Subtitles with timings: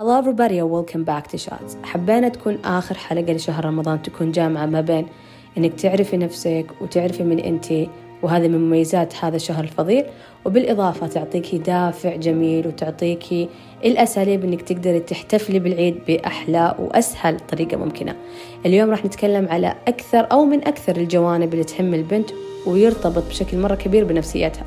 [0.00, 1.76] Hello everybody and welcome back to Shots.
[1.84, 5.06] حبينا تكون آخر حلقة لشهر رمضان تكون جامعة ما بين
[5.58, 7.88] إنك تعرفي نفسك وتعرفي من أنتي
[8.22, 10.04] وهذا من مميزات هذا الشهر الفضيل.
[10.44, 13.48] وبالإضافة تعطيكي دافع جميل وتعطيكي
[13.84, 18.16] الأساليب إنك تقدري تحتفلي بالعيد بأحلى وأسهل طريقة ممكنة.
[18.66, 22.30] اليوم راح نتكلم على أكثر أو من أكثر الجوانب اللي تهم البنت
[22.66, 24.66] ويرتبط بشكل مرة كبير بنفسيتها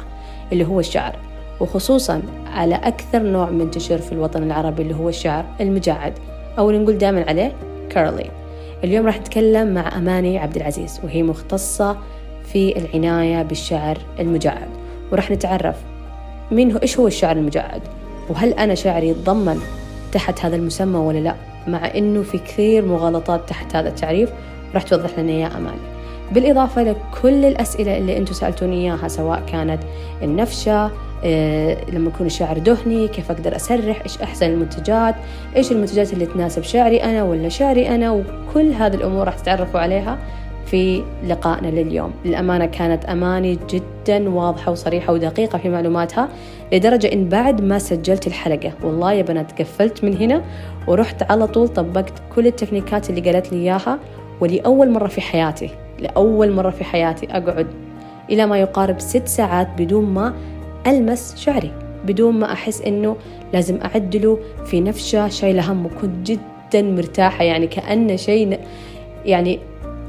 [0.51, 1.26] اللي هو الشعر.
[1.59, 6.13] وخصوصا على أكثر نوع منتشر في الوطن العربي اللي هو الشعر المجعد
[6.59, 7.53] أو اللي نقول دائما عليه
[7.89, 8.31] كيرلي
[8.83, 11.97] اليوم راح نتكلم مع أماني عبد العزيز وهي مختصة
[12.43, 14.67] في العناية بالشعر المجعد.
[15.11, 15.75] وراح نتعرف
[16.51, 17.81] مين هو إيش هو الشعر المجعد؟
[18.29, 19.59] وهل أنا شعري يتضمن
[20.11, 21.35] تحت هذا المسمى ولا لا؟
[21.67, 24.29] مع إنه في كثير مغالطات تحت هذا التعريف
[24.73, 25.81] راح توضح لنا إياه أماني.
[26.31, 29.83] بالإضافة لكل الأسئلة اللي أنتم سألتوني إياها سواء كانت
[30.23, 30.91] النفشة
[31.93, 35.15] لما يكون الشعر دهني كيف أقدر أسرح؟ إيش أحسن المنتجات؟
[35.55, 40.17] إيش المنتجات اللي تناسب شعري أنا ولا شعري أنا؟ وكل هذه الأمور راح تتعرفوا عليها
[40.65, 42.11] في لقائنا لليوم.
[42.25, 46.29] للأمانة كانت أماني جدا واضحة وصريحة ودقيقة في معلوماتها
[46.73, 50.41] لدرجة إن بعد ما سجلت الحلقة والله يا بنات قفلت من هنا
[50.87, 53.99] ورحت على طول طبقت كل التكنيكات اللي قالت لي إياها
[54.41, 57.67] ولأول مرة في حياتي لأول مرة في حياتي أقعد
[58.29, 60.33] إلى ما يقارب ست ساعات بدون ما
[60.87, 61.71] ألمس شعري
[62.05, 63.15] بدون ما أحس إنه
[63.53, 64.39] لازم أعدله.
[64.65, 68.59] في نفشة شايلة هم وكنت جدا مرتاحة يعني كأنه شيء
[69.25, 69.59] يعني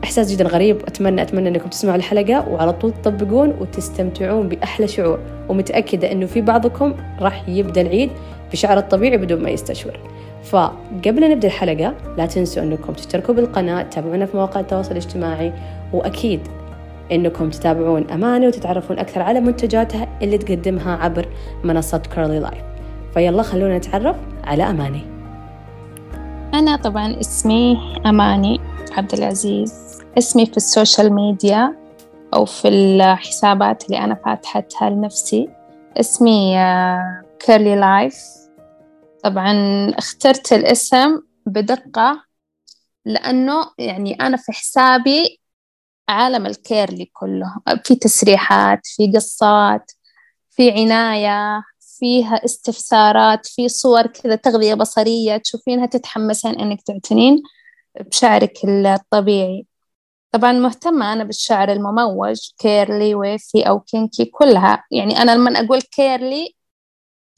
[0.05, 0.77] إحساس جدا غريب.
[0.77, 5.19] أتمنى أتمنى أنكم تسمعوا الحلقة وعلى طول تطبقون وتستمتعون بأحلى شعور.
[5.49, 8.11] ومتأكدة أنه في بعضكم راح يبدأ العيد
[8.53, 10.01] بشعر الطبيعي بدون ما يستشعر.
[10.45, 15.53] فقبل نبدأ الحلقة لا تنسوا أنكم تشتركوا بالقناة تتابعونا في مواقع التواصل الاجتماعي
[15.93, 16.41] وأكيد
[17.13, 21.29] إنكم تتابعون أماني وتتعرفون أكثر على منتجاتها اللي تقدمها عبر
[21.65, 22.65] منصة Curly Life
[23.15, 25.03] فيلا خلونا نتعرف على اماني
[26.55, 28.61] أنا طبعا اسمي أماني
[28.93, 30.03] عبد العزيز.
[30.19, 31.77] اسمي في السوشيال ميديا
[32.35, 35.49] أو في الحسابات اللي أنا فاتحتها لنفسي.
[36.01, 36.57] اسمي
[37.41, 38.25] Curly Life
[39.25, 39.53] طبعا
[39.99, 42.23] اخترت الاسم بدقة
[43.05, 45.41] لأنه يعني أنا في حسابي
[46.09, 47.57] عالم ال curly كله.
[47.85, 49.93] في تسريحات في قصات
[50.51, 51.63] في عناية
[51.99, 57.43] فيها استفسارات في صور كذا تغذية بصرية تشوفينها تتحمسين إنك تعتنين
[58.01, 59.67] بشعرك الطبيعي.
[60.33, 64.85] طبعا مهتمة أنا بالشعر المموج curly wavy أو kinky كلها.
[64.91, 66.55] يعني أنا لما أقول curly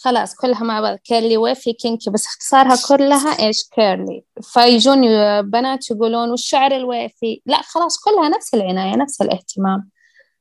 [0.04, 0.96] خلاص كلها مع بعض.
[0.96, 2.10] curly wavy kinky.
[2.10, 4.24] بس اختصارها كلها إيش؟ curly.
[4.42, 5.00] فيجون
[5.42, 9.90] بنات يقولون والشعر ال wavy لا خلاص كلها نفس العناية نفس الاهتمام.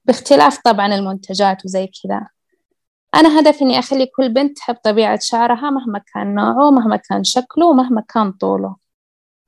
[0.06, 2.28] باختلاف طبعا المنتجات وزي كذا.
[3.16, 7.66] أنا هدفي إني أخلي كل بنت تحب طبيعة شعرها مهما كان نوعه مهما كان شكله
[7.66, 8.76] ومهما كان طوله.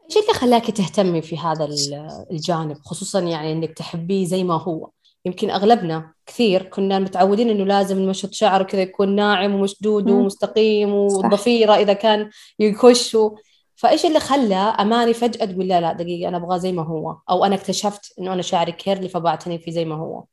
[0.06, 1.70] إيش اللي خلاكي تهتمي في هذا
[2.32, 4.90] الجانب؟ خصوصا يعني إنك تحبيه زي ما هو.
[5.26, 10.10] يمكن أغلبنا كثير كنا متعودين إنه لازم نمشط شعر كذا يكون ناعم ومشدود.
[10.10, 13.18] ومستقيم والضفيره إذا كان يكش
[13.76, 17.46] فإيش اللي خلى أماني فجأة تقول لا لا دقيقة أنا أبغاه زي ما هو؟ أو
[17.46, 20.24] أنا اكتشفت إنه أنا شعري curly فبعتني فيه زي ما هو.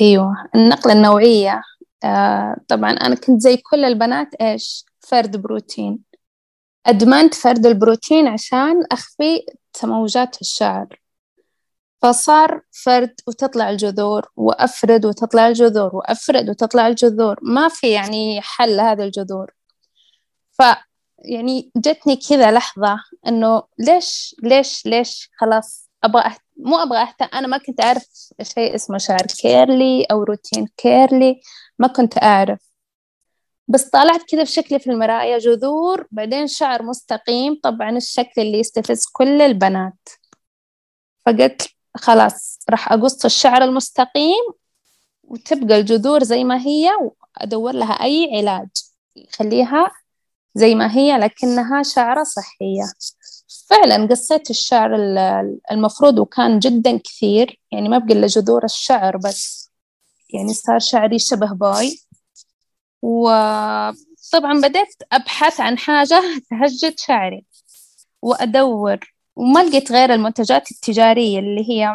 [0.00, 0.34] أيوة.
[0.54, 1.62] النقلة النوعية
[2.04, 5.98] آه طبعا أنا كنت زي كل البنات إيش؟ فرد بروتين.
[6.86, 11.00] أدمنت فرد البروتين عشان أخفي تموجات الشعر.
[12.02, 17.38] فصار فرد وتطلع الجذور وأفرد وتطلع الجذور وأفرد وتطلع الجذور.
[17.42, 19.52] ما في يعني حل لهذه الجذور.
[20.52, 20.62] ف
[21.18, 26.40] يعني جتني كذا لحظة إنه ليش ليش ليش خلاص أبغى أهت...
[26.56, 28.06] مو أبغى أهتم أنا ما كنت أعرف
[28.42, 31.40] شيء اسمه شعر curly أو روتين curly
[31.78, 32.68] ما كنت أعرف.
[33.68, 39.04] بس طلعت كذا في شكلي في المراية جذور بعدين شعر مستقيم طبعا الشكل اللي يستفز
[39.12, 40.08] كل البنات.
[41.26, 44.44] فقلت خلاص راح أقص الشعر المستقيم
[45.24, 48.68] وتبقى الجذور زي ما هي وأدور لها أي علاج.
[49.16, 49.90] يخليها
[50.54, 52.82] زي ما هي لكنها شعرة صحية.
[53.70, 54.96] فعلا قصيت الشعر
[55.72, 59.70] المفروض وكان جدا كثير يعني ما بقى إلا جذور الشعر بس.
[60.34, 61.98] يعني صار شعري شبه باي.
[63.02, 67.44] وطبعا بدأت أبحث عن حاجة تهجد شعري.
[68.22, 68.98] وأدور
[69.38, 71.94] وما لقيت غير المنتجات التجارية اللي هي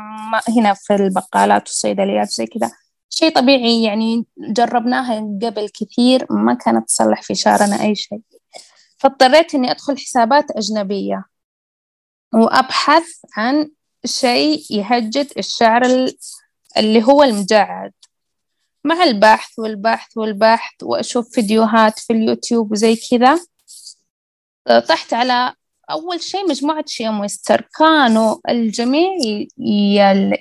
[0.57, 2.71] هنا في البقالات والصيدليات زي كذا.
[3.09, 8.21] شيء طبيعي يعني جربناها قبل كثير ما كانت تصلح في شعرنا أي شيء.
[8.97, 11.25] فاضطريت إني أدخل حسابات أجنبية.
[12.33, 13.07] وأبحث
[13.37, 13.69] عن
[14.05, 16.09] شيء يهجد الشعر
[16.77, 17.93] اللي هو المجعد.
[18.83, 23.39] مع البحث والبحث والبحث وأشوف فيديوهات في اليوتيوب وزي كذا
[24.79, 25.53] طحت على
[25.93, 29.09] أول شيء مجموعة شيمويستر كانوا الجميع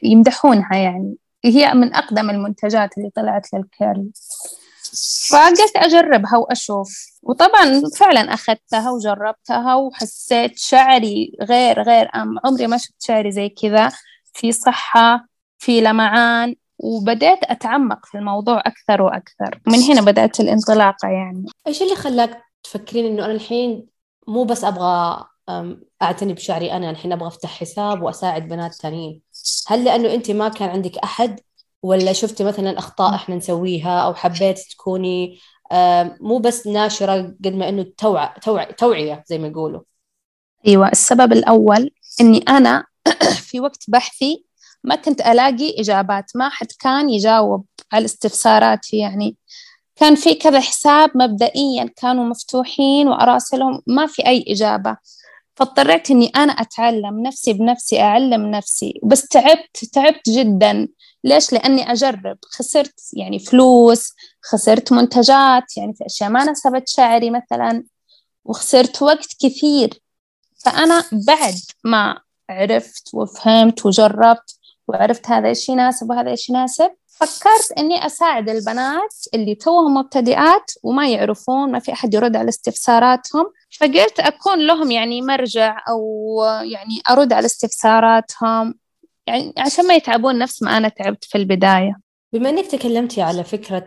[0.03, 1.17] يمدحونها يعني.
[1.45, 4.11] هي من أقدم المنتجات اللي طلعت للكيرل.
[5.31, 6.89] فقلت أجربها وأشوف.
[7.23, 12.39] وطبعا فعلا أخذتها وجربتها وحسيت شعري غير غير أم.
[12.45, 13.93] عمري ما شفت شعري زي كذا.
[14.35, 15.27] في صحة
[15.59, 16.55] في لمعان.
[16.79, 19.61] وبدأت أتعمق في الموضوع أكثر وأكثر.
[19.67, 21.45] من هنا بدأت الانطلاقة يعني.
[21.67, 23.87] إيش اللي خلاك تفكرين إنه أنا الحين
[24.29, 25.25] مو بس أبغى
[26.03, 29.21] أعتني بشعري أنا الحين أبغى أفتح حساب وأساعد بنات تانيين.
[29.67, 31.41] هل لأنه أنت ما كان عندك أحد؟
[31.83, 35.39] ولا شفتي مثلا أخطاء إحنا نسويها أو حبيت تكوني
[36.21, 38.27] مو بس ناشرة قد ما إنه توع...
[38.27, 38.65] توع...
[38.65, 39.81] توعية زي ما يقولوا.
[40.67, 41.91] أيوة السبب الأول
[42.21, 42.85] إني أنا
[43.49, 44.45] في وقت بحثي
[44.85, 49.37] ما كنت ألاقي إجابات ما حد كان يجاوب على استفساراتي يعني.
[49.97, 54.97] كان في كذا حساب مبدئيا كانوا مفتوحين وأراسلهم ما في أي إجابة.
[55.65, 59.01] فاضطريت إني أنا أتعلم نفسي بنفسي أعلم نفسي.
[59.05, 60.89] بس تعبت تعبت جدا.
[61.25, 62.39] ليش؟ لأني أجرب.
[62.43, 64.13] خسرت يعني فلوس
[64.43, 67.85] خسرت منتجات يعني في أشياء ما ناسبت شعري مثلا.
[68.45, 70.03] وخسرت وقت كثير.
[70.65, 71.55] فأنا بعد
[71.85, 72.21] ما
[72.51, 74.59] عرفت وفهمت وجربت
[74.89, 81.09] وعرفت هذا إيش يناسب وهذا إيش يناسب فكرت إني أساعد البنات اللي توهم مبتدئات وما
[81.09, 83.45] يعرفون ما في أحد يرد على استفساراتهم.
[83.81, 88.75] فقلت أكون لهم يعني مرجع أو يعني أرد على استفساراتهم
[89.27, 91.97] يعني عشان ما يتعبون نفس ما أنا تعبت في البداية.
[92.33, 93.87] بما إنك تكلمتي على فكرة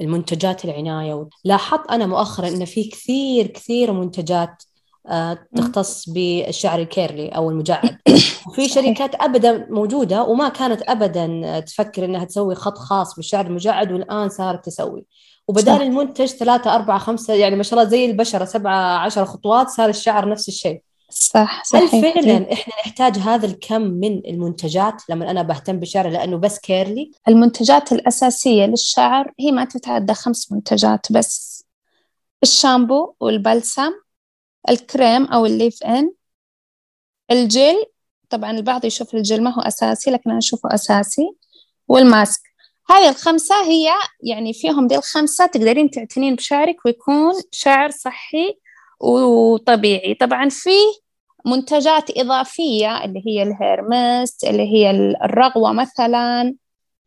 [0.00, 4.62] المنتجات العناية لاحظت أنا مؤخرا إن في كثير كثير منتجات
[5.08, 7.98] آه، تختص بالشعر ال curly أو المجعد.
[8.48, 14.28] وفي شركات ابدا موجودة وما كانت ابدا تفكر إنها تسوي خط خاص بالشعر المجعد والآن
[14.28, 15.04] صارت تسوي.
[15.48, 19.88] وبدال المنتج ثلاثة أربعة خمسة يعني ما شاء الله زي البشرة سبعة عشر خطوات صار
[19.88, 20.82] الشعر نفس الشيء.
[21.10, 21.94] صح صحيح.
[21.94, 27.12] هل فعلا إحنا نحتاج هذا الكم من المنتجات؟ لما أنا بهتم بالشعر لأنه بس curly؟
[27.28, 31.64] المنتجات الأساسية للشعر هي ما تتعدى خمس منتجات بس.
[32.42, 33.92] الشامبو والبلسم
[34.70, 36.12] الكريم أو ال leave-in
[37.30, 37.84] الجل
[38.30, 41.30] طبعا البعض يشوف الجل ما هو أساسي لكن أنا أشوفه أساسي.
[41.88, 42.40] والماسك.
[42.90, 43.90] هذه الخمسة هي
[44.22, 48.58] يعني فيهم دي الخمسة تقدرين تعتنين بشعرك ويكون شعر صحي
[49.00, 50.14] وطبيعي.
[50.14, 51.04] طبعا فيه
[51.46, 54.90] منتجات إضافية اللي هي ال hair mist اللي هي
[55.24, 56.54] الرغوة مثلا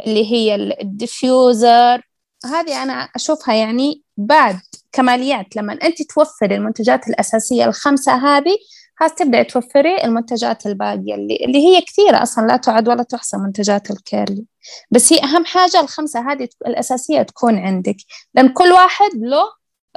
[0.07, 2.01] اللي هي ال diffuser.
[2.45, 4.59] هذه أنا أشوفها يعني بعد
[4.91, 5.55] كماليات.
[5.55, 8.57] لما أنت توفري المنتجات الأساسية الخمسة هذه
[8.99, 13.91] خلاص تبدأ توفري المنتجات الباقية اللي, اللي هي كثيرة أصلا لا تعد ولا تحصى منتجات
[13.91, 14.45] ال curly.
[14.91, 17.97] بس هي أهم حاجة الخمسة هذه الأساسية تكون عندك.
[18.33, 19.43] لأن كل واحد له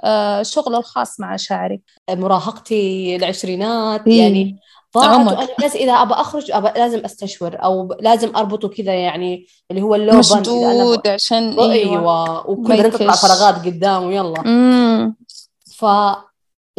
[0.04, 1.80] آه، شغله الخاص مع شعري.
[2.10, 4.22] مراهقتي العشرينات إيه.
[4.22, 4.58] يعني
[4.96, 9.94] ضاعت بس إذا أبى أخرج أبى لازم أستشور أو لازم أربطه كذا يعني اللي هو
[9.94, 12.50] ال low bun مشدود عشان أيوه, أيوة.
[12.50, 15.16] وكل تطلع فراغات قدام يلا امم
[15.76, 15.84] ف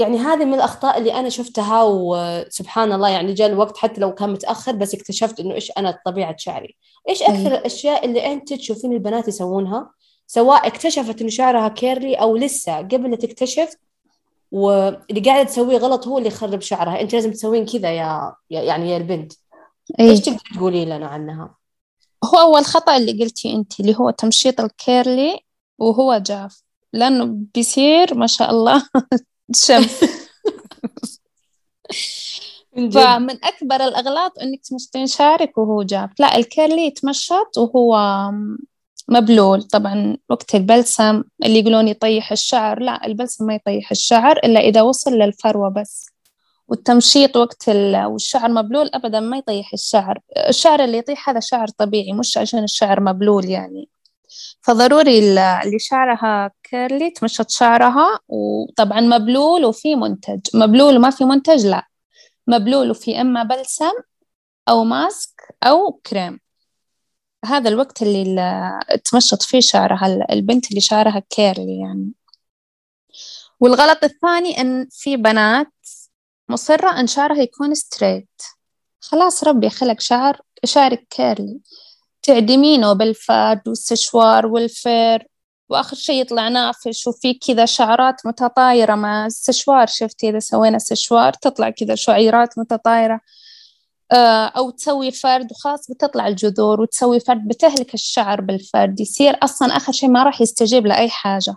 [0.02, 4.30] يعني هذه من الأخطاء اللي أنا شفتها وسبحان الله يعني جاء الوقت حتى لو كان
[4.30, 6.78] متأخر بس اكتشفت إنه إيش أنا طبيعة شعري.
[7.10, 7.58] إيش أكثر أيه.
[7.58, 9.92] الأشياء اللي أنت تشوفين البنات يسوونها؟
[10.28, 13.76] سواء اكتشفت إنه شعرها curly أو لسه قبل لا تكتشف
[14.52, 17.02] واللي قاعدة تسويه غلط هو اللي يخرب شعرها.
[17.02, 19.34] أنت لازم تسوين كذا يا يعني يا البنت.
[20.00, 20.10] أيه.
[20.10, 21.56] إيش تقدر تقولي لنا عنها؟
[22.24, 25.40] هو أول خطأ اللي قلتي أنت اللي هو تمشيط ال curly
[25.80, 26.64] وهو جاف.
[26.94, 28.84] لأنه بيصير ما شاء الله
[29.56, 29.86] شم.
[32.76, 37.98] فمن أكبر الأغلاط أنك تمشطين شعرك وهو جاف لا الكيرلي يتمشط وهو
[39.10, 39.64] مبلول.
[39.64, 45.12] طبعا وقت البلسم اللي يقولون يطيح الشعر لا البلسم ما يطيح الشعر إلا إذا وصل
[45.12, 46.10] للفروة بس.
[46.68, 47.70] والتمشيط وقت
[48.06, 50.20] والشعر مبلول أبدا ما يطيح الشعر.
[50.50, 53.90] الشعر اللي يطيح هذا شعر طبيعي مش عشان الشعر مبلول يعني.
[54.62, 60.40] فضروري اللي شعرها curly تمشط شعرها وطبعا مبلول وفي منتج.
[60.54, 61.88] مبلول وما في منتج لا.
[62.48, 63.92] مبلول وفي إما بلسم
[64.70, 66.40] أو mask أو كريم.
[67.46, 72.12] هذا الوقت اللي تمشط فيه شعرها البنت اللي شعرها curly يعني.
[73.60, 75.74] والغلط الثاني إن في بنات
[76.50, 78.42] مصرة إن شعرها يكون straight
[79.02, 81.60] خلاص ربي خلق شعر شعرك curly
[82.24, 85.28] تعدمينه بالفرد والسشوار والفير.
[85.70, 89.88] وآخر شي يطلع نافش وفي كذا شعرات متطايرة مع السشوار.
[89.88, 93.20] شفتي إذا سوينا سشوار تطلع كذا شعيرات متطايرة.
[94.12, 99.00] آه، أو تسوي فرد وخلاص بتطلع الجذور وتسوي فرد بتهلك الشعر بالفرد.
[99.00, 101.56] يصير أصلا آخر شيء ما راح يستجيب لأي حاجة.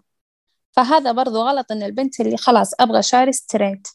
[0.73, 3.88] فهذا برضو غلط إن البنت اللي خلاص أبغى شعري straight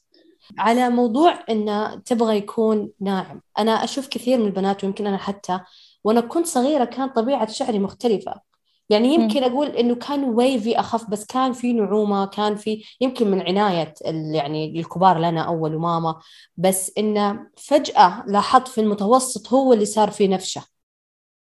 [0.57, 3.41] على موضوع إنه تبغى يكون ناعم.
[3.59, 5.59] أنا أشوف كثير من البنات ويمكن أنا حتى
[6.03, 8.49] وأنا كنت صغيرة كان طبيعة شعري مختلفة.
[8.89, 13.41] يعني يمكن أقول إنه كان ويفي أخف بس كان في نعومة كان في يمكن من
[13.41, 13.93] عناية
[14.33, 16.15] يعني الكبار لنا أول وماما.
[16.57, 20.63] بس إنه فجأة لاحظت في المتوسط هو اللي صار فيه نفشة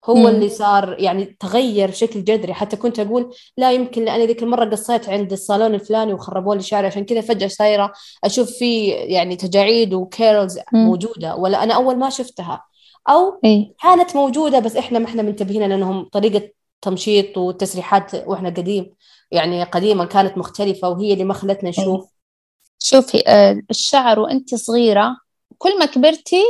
[0.04, 0.26] هو مم.
[0.26, 2.54] اللي صار يعني تغير بشكل جذري.
[2.54, 6.86] حتى كنت أقول لا يمكن لأني ذيك المرة قصيت عند الصالون الفلاني وخربوا لي شعري.
[6.86, 7.92] عشان كذا فجأة صايرة
[8.24, 10.58] أشوف في يعني تجاعيد وكيرلز.
[10.72, 11.36] موجودة.
[11.36, 12.67] ولا أنا أول ما شفتها.
[13.08, 16.50] أو إيه؟ كانت موجودة بس إحنا ما إحنا منتبهين لأنهم طريقة
[16.80, 18.94] تمشيط وتسريحات وإحنا قديم
[19.30, 21.80] يعني قديما كانت مختلفة وهي اللي ما خلتنا إيه.
[21.80, 22.10] نشوف
[22.78, 25.16] شوفي آه، الشعر وانت صغيرة
[25.58, 26.42] كل ما كبرتي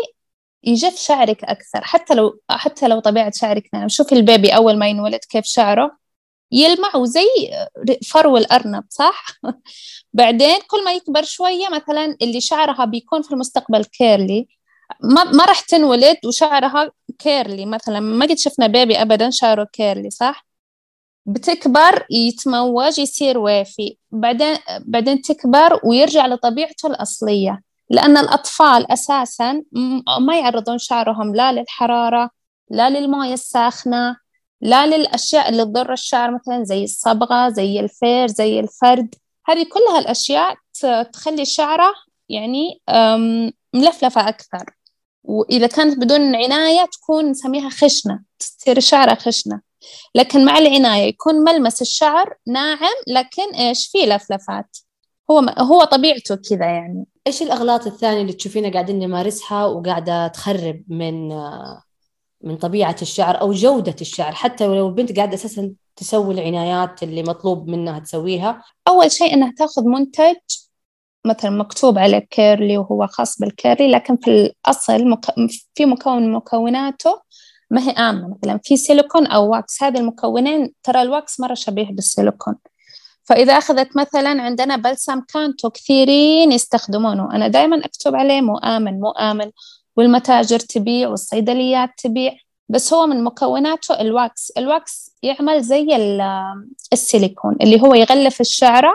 [0.64, 4.88] يجف شعرك أكثر حتى لو حتى لو طبيعة شعرك ناعم شوفي ال baby أول ما
[4.88, 5.98] ينولد كيف شعره
[6.52, 7.26] يلمع وزي
[8.10, 9.26] فرو الأرنب صح؟
[10.12, 14.48] بعدين كل ما يكبر شوية مثلا اللي شعرها بيكون في المستقبل curly
[15.00, 18.00] ما ما راح تنولد وشعرها curly مثلا.
[18.00, 20.46] ما قد شفنا baby أبدا شعره curly صح؟
[21.26, 23.96] بتكبر يتموج يصير wavy.
[24.10, 27.62] بعدين بعدين تكبر ويرجع لطبيعته الأصلية.
[27.90, 29.62] لأن الأطفال أساسا
[30.20, 32.30] ما يعرضون شعرهم لا للحرارة
[32.70, 34.16] لا للموية الساخنة
[34.60, 39.14] لا للأشياء اللي تضر الشعر مثلا زي الصبغة زي الفير زي الفرد.
[39.46, 40.54] هذه كلها الأشياء
[41.12, 41.94] تخلي الشعرة
[42.28, 42.80] يعني
[43.74, 44.64] ملفلفة أكثر.
[45.28, 49.60] وإذا كانت بدون عناية تكون نسميها خشنة تصير شعرها خشنة.
[50.14, 54.76] لكن مع العناية يكون ملمس الشعر ناعم لكن إيش؟ فيه لفلفات.
[55.30, 57.04] هو هو طبيعته كذا يعني.
[57.26, 61.28] إيش الأغلاط الثانية اللي تشوفينها قاعدين نمارسها وقاعدة تخرب من
[62.40, 67.68] من طبيعة الشعر أو جودة الشعر؟ حتى لو البنت قاعدة أساسا تسوي العنايات اللي مطلوب
[67.68, 68.62] منها تسويها.
[68.88, 70.36] أول شيء إنها تأخذ منتج
[71.24, 75.24] مثلا مكتوب عليه curly وهو خاص بال curly لكن في الأصل مك...
[75.74, 77.20] في مكون من مكوناته
[77.70, 78.36] ما هي آمنة.
[78.42, 79.82] مثلا في سيليكون أو wax.
[79.82, 82.54] هذه المكونين ترى ال wax مرة شبيه بالسيليكون.
[83.24, 87.34] فإذا أخذت مثلا عندنا بلسم Cantu كثيرين يستخدمونه.
[87.34, 89.50] أنا دائما أكتب عليه مو آمن مو آمن
[89.96, 92.32] والمتاجر تبيع والصيدليات تبيع.
[92.68, 94.52] بس هو من مكوناته الواكس.
[94.58, 95.86] الواكس يعمل زي
[96.92, 98.92] السيليكون اللي هو يغلف الشعرة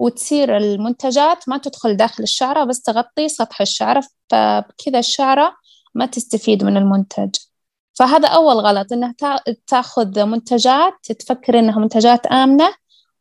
[0.00, 5.56] وتصير المنتجات ما تدخل داخل الشعرة بس تغطي سطح الشعرة فبكذا الشعرة
[5.94, 7.30] ما تستفيد من المنتج.
[7.94, 9.14] فهذا أول غلط إنها
[9.66, 12.74] تأخذ منتجات تفكر إنها منتجات آمنة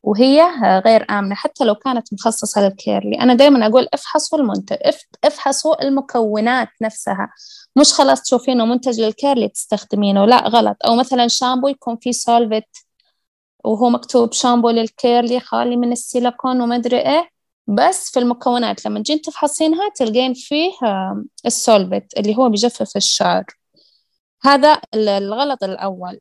[0.04, 0.44] وهي
[0.86, 4.78] غير آمنة حتى لو كانت مخصصة لل curly أنا دائما أقول افحصوا المنتج
[5.24, 7.30] افحصوا المكونات نفسها.
[7.76, 10.78] مش خلاص تشوفينه منتج لل curly تستخدمينه لا غلط.
[10.86, 12.89] أو مثلا شامبو يكون فيه sulfate
[13.64, 17.30] وهو مكتوب شامبو لل curly خالي من السيليكون وما أدري إيه.
[17.68, 20.72] بس في المكونات لما تجين تفحصينها تلقين فيه
[21.46, 23.46] ال sulfate اللي هو بيجفف الشعر.
[24.44, 26.20] هذا الغلط الأول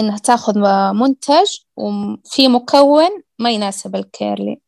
[0.00, 0.58] إنها تأخذ
[0.92, 4.60] منتج وفي مكون ما يناسب ال curly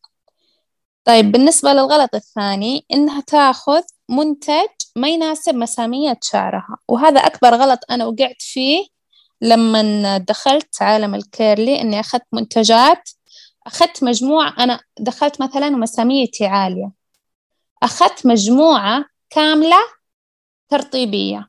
[1.05, 6.77] طيب بالنسبة للغلط الثاني إنها تأخذ منتج ما يناسب مسامية شعرها.
[6.89, 8.87] وهذا أكبر غلط أنا وقعت فيه
[9.41, 13.11] لما دخلت عالم ال curly إني أخذت منتجات
[13.67, 16.93] أخذت مجموعة أنا دخلت مثلا مساميتي عالية.
[17.83, 19.79] أخذت مجموعة كاملة
[20.69, 21.49] ترطيبية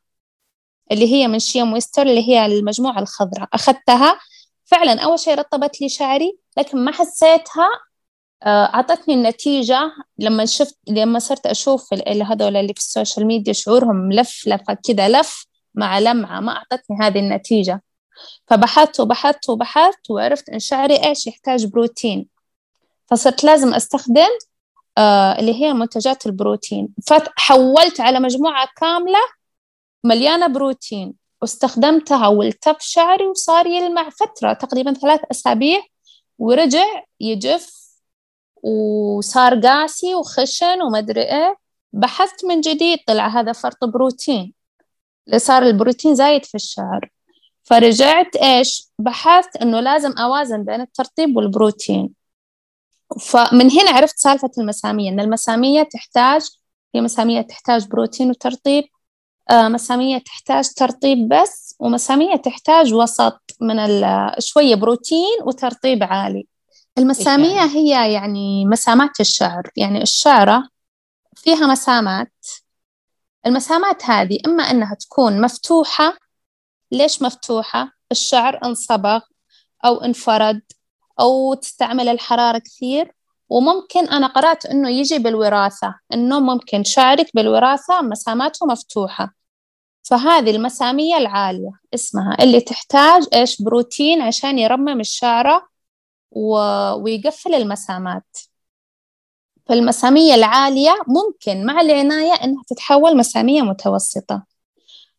[0.92, 3.50] اللي هي من Shea Moisture اللي هي المجموعة الخضراء.
[3.54, 4.20] أخذتها
[4.66, 7.70] فعلا أول شيء رطبت لي شعري لكن ما حسيتها
[8.44, 13.96] آه، أعطتني النتيجة لما شفت لما صرت أشوف هذول اللي في ال social media شعورهم
[13.96, 17.82] ملفلفة كذا لف مع لمعة ما أعطتني هذه النتيجة.
[18.48, 22.28] فبحثت وبحثت وبحثت وعرفت إن شعري إيش؟ يحتاج بروتين.
[23.08, 24.30] فصرت لازم أستخدم
[24.98, 26.90] آه اللي هي منتجات البروتين.
[27.08, 29.20] فحولت على مجموعة كاملة
[30.04, 31.14] مليانة بروتين.
[31.42, 35.82] واستخدمتها والتف شعري وصار يلمع فترة تقريبا ثلاث أسابيع.
[36.40, 37.82] ورجع يجف
[38.64, 41.58] وصار قاسي وخشن ومدري إيه.
[41.94, 44.61] بحثت من جديد طلع هذا فرط بروتين.
[45.38, 47.10] صار البروتين زايد في الشعر.
[47.64, 52.10] فرجعت إيش؟ بحثت إنه لازم أوازن بين الترطيب والبروتين.
[53.20, 56.50] فمن هنا عرفت سالفة المسامية إن المسامية تحتاج
[56.96, 58.84] هي مسامية تحتاج بروتين وترطيب
[59.52, 63.78] آه، مسامية تحتاج ترطيب بس ومسامية تحتاج وسط من
[64.40, 66.48] شوية بروتين وترطيب عالي.
[66.98, 69.64] المسامية يعني؟ هي يعني مسامات الشعر.
[69.78, 70.70] يعني الشعرة
[71.36, 72.32] فيها مسامات
[73.46, 76.18] المسامات هذه إما أنها تكون مفتوحة
[76.92, 79.20] ليش مفتوحة؟ الشعر انصبغ
[79.86, 80.62] أو انفرد
[81.20, 83.16] أو تستعمل الحرارة كثير
[83.50, 89.34] وممكن أنا قرأت إنه يجي بالوراثة إنه ممكن شعرك بالوراثة مساماته مفتوحة.
[90.04, 95.68] فهذه المسامية العالية اسمها اللي تحتاج إيش؟ بروتين عشان يرمم الشعرة
[96.32, 96.56] و...
[96.94, 98.38] ويقفل المسامات.
[99.72, 104.44] فالمسامية العالية ممكن مع العناية إنها تتحول مسامية متوسطة.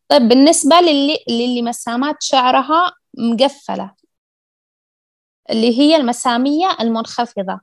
[0.08, 3.94] طيب بالنسبة للي, للي مسامات شعرها مقفلة
[5.50, 7.60] اللي هي المسامية المنخفضة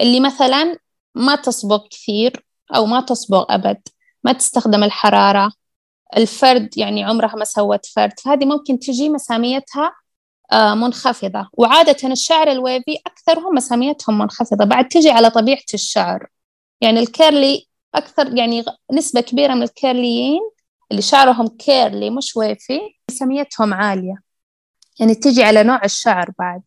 [0.00, 0.76] اللي مثلا
[1.14, 3.80] ما تصبغ كثير أو ما تصبغ أبد
[4.24, 5.52] ما تستخدم الحرارة
[6.16, 9.92] الفرد يعني عمرها ما سوت فرد فهذه ممكن تجي مساميتها
[10.52, 11.48] منخفضة.
[11.52, 14.64] وعادة الشعر ال wavy أكثرهم مساميتهم منخفضة.
[14.64, 16.26] بعد تجي على طبيعة الشعر.
[16.80, 20.40] يعني ال curly أكثر يعني نسبة كبيرة من الكيرليين
[20.90, 22.80] اللي شعرهم curly مش wavy
[23.10, 24.14] مساميتهم عالية.
[25.00, 26.62] يعني تجي على نوع الشعر بعد.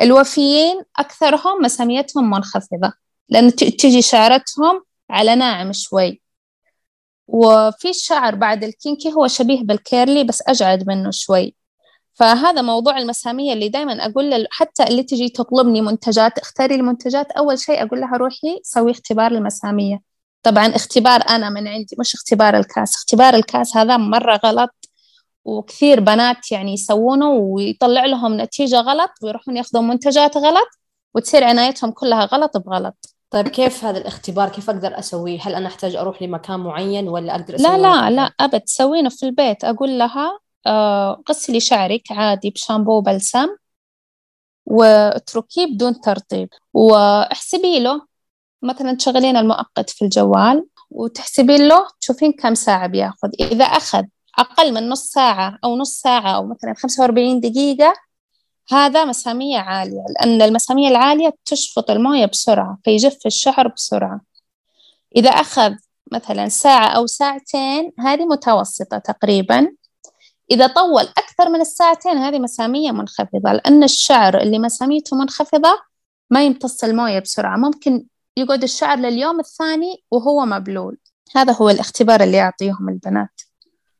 [0.00, 2.92] الويفيين أكثرهم مساميتهم منخفضة.
[3.28, 6.22] لأن تجي شعرتهم على ناعم شوي.
[7.28, 11.54] وفي الشعر بعد ال kinky هو شبيه بال curly بس أجعد منه شوي.
[12.16, 17.58] فهذا موضوع المسامية اللي دائما أقول له حتى اللي تجي تطلبني منتجات اختاري المنتجات أول
[17.58, 20.02] شيء أقول لها روحي سوي اختبار المسامية.
[20.42, 22.94] طبعا اختبار أنا من عندي مش اختبار الكاس.
[22.94, 24.70] اختبار الكاس هذا مرة غلط
[25.44, 30.68] وكثير بنات يعني يسوونه ويطلع لهم نتيجة غلط ويروحون ياخذون منتجات غلط
[31.14, 33.16] وتصير عنايتهم كلها غلط بغلط.
[33.30, 37.54] طيب كيف هذا الاختبار؟ كيف أقدر أسويه؟ هل أنا أحتاج أروح لمكان معين ولا أقدر
[37.54, 38.60] أسويه لا لا لا أبد.
[38.60, 39.64] تسوينه في البيت.
[39.64, 40.38] أقول لها
[41.30, 43.46] غسلي شعرك عادي بشامبو وبلسم
[44.66, 46.48] واتركيه بدون ترطيب.
[46.74, 48.06] واحسبي له
[48.62, 53.28] مثلا تشغلين المؤقت في الجوال وتحسبين له تشوفين كم ساعة بياخذ.
[53.40, 54.04] إذا أخذ
[54.38, 57.94] أقل من نص ساعة أو نص ساعة أو مثلا 45 دقيقة
[58.72, 64.20] هذا مسامية عالية لأن المسامية العالية تشفط الموية بسرعة فيجف الشعر بسرعة.
[65.16, 65.74] إذا أخذ
[66.12, 69.75] مثلا ساعة أو ساعتين هذه متوسطة تقريبا.
[70.50, 75.78] إذا طول أكثر من الساعتين هذه مسامية منخفضة لأن الشعر اللي مساميته منخفضة
[76.30, 77.56] ما يمتص الموية بسرعة.
[77.56, 78.06] ممكن
[78.36, 80.98] يقعد الشعر لليوم الثاني وهو مبلول.
[81.36, 83.40] هذا هو الاختبار اللي يعطيهم البنات.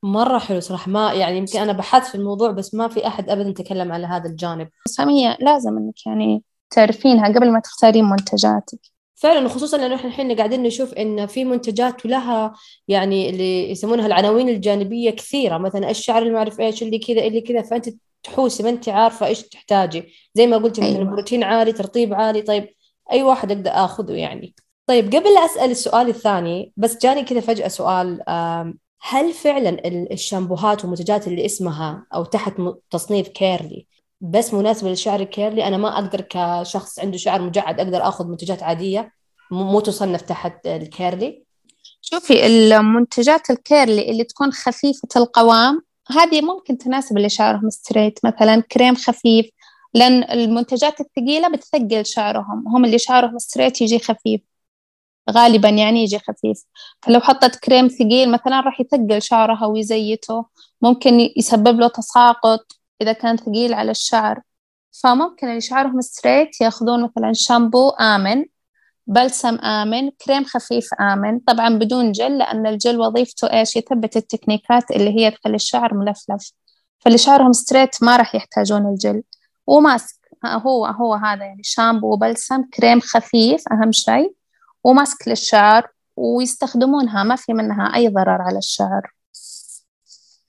[0.03, 0.91] مرة حلو صراحة.
[0.91, 4.29] ما يعني يمكن أنا بحثت في الموضوع بس ما في أحد أبدا تكلم على هذا
[4.29, 4.69] الجانب.
[4.89, 8.81] سامية لازم إنك يعني تعرفينها قبل ما تختارين منتجاتك.
[9.17, 12.55] فعلا وخصوصا لأنه إحنا الحين قاعدين نشوف إن في منتجات ولها
[12.89, 15.59] يعني اللي يسمونها العناوين الجانبية كثيرة.
[15.59, 17.89] مثلا الشعر اللي ما أعرف إيش اللي كذا اللي كذا فأنت
[18.23, 20.13] تحوسي ما أنت عارفة إيش تحتاجي.
[20.35, 21.11] زي ما قلتي مثلا أيوة.
[21.11, 22.43] بروتين عالي ترطيب عالي.
[22.43, 22.69] طيب
[23.13, 24.55] أي واحد أقدر آخذه يعني.
[24.87, 28.23] طيب قبل لا أسأل السؤال الثاني بس جاني كذا فجأة سؤال
[29.01, 32.55] هل فعلا الشامبوهات والمنتجات اللي اسمها أو تحت
[32.91, 33.87] تصنيف curly
[34.21, 38.63] بس مناسبة للشعر ال curly أنا ما أقدر كشخص عنده شعر مجعد أقدر آخذ منتجات
[38.63, 39.13] عادية
[39.51, 41.45] مو تصنف تحت ال curly.
[42.01, 48.61] شوفي المنتجات ال curly اللي تكون خفيفة القوام هذه ممكن تناسب اللي شعرهم straight مثلا
[48.61, 49.47] كريم خفيف
[49.95, 52.69] لأن المنتجات الثقيلة بتثقل شعرهم.
[52.69, 54.41] هم اللي شعرهم straight يجي خفيف.
[55.31, 56.65] غالبا يعني يجي خفيف.
[57.03, 60.45] فلو حطت كريم ثقيل مثلا راح يثقل شعرها ويزيته.
[60.83, 62.73] ممكن يسبب له تساقط.
[63.03, 64.41] إذا كان ثقيل على الشعر.
[65.03, 68.45] فممكن اللي شعرهم straight ياخذون مثلا شامبو آمن
[69.07, 71.39] بلسم آمن كريم خفيف آمن.
[71.39, 76.53] طبعا بدون جل لأن الجل وظيفته إيش؟ يثبت ال techniques اللي هي تخلي الشعر ملفلف.
[76.99, 79.23] فاللي شعرهم straight ما راح يحتاجون الجل.
[79.67, 84.35] وماسك هو هو هذا يعني شامبو وبلسم كريم خفيف أهم شيء.
[84.85, 89.16] وماسك للشعر ويستخدمونها ما في منها أي ضرر على الشعر.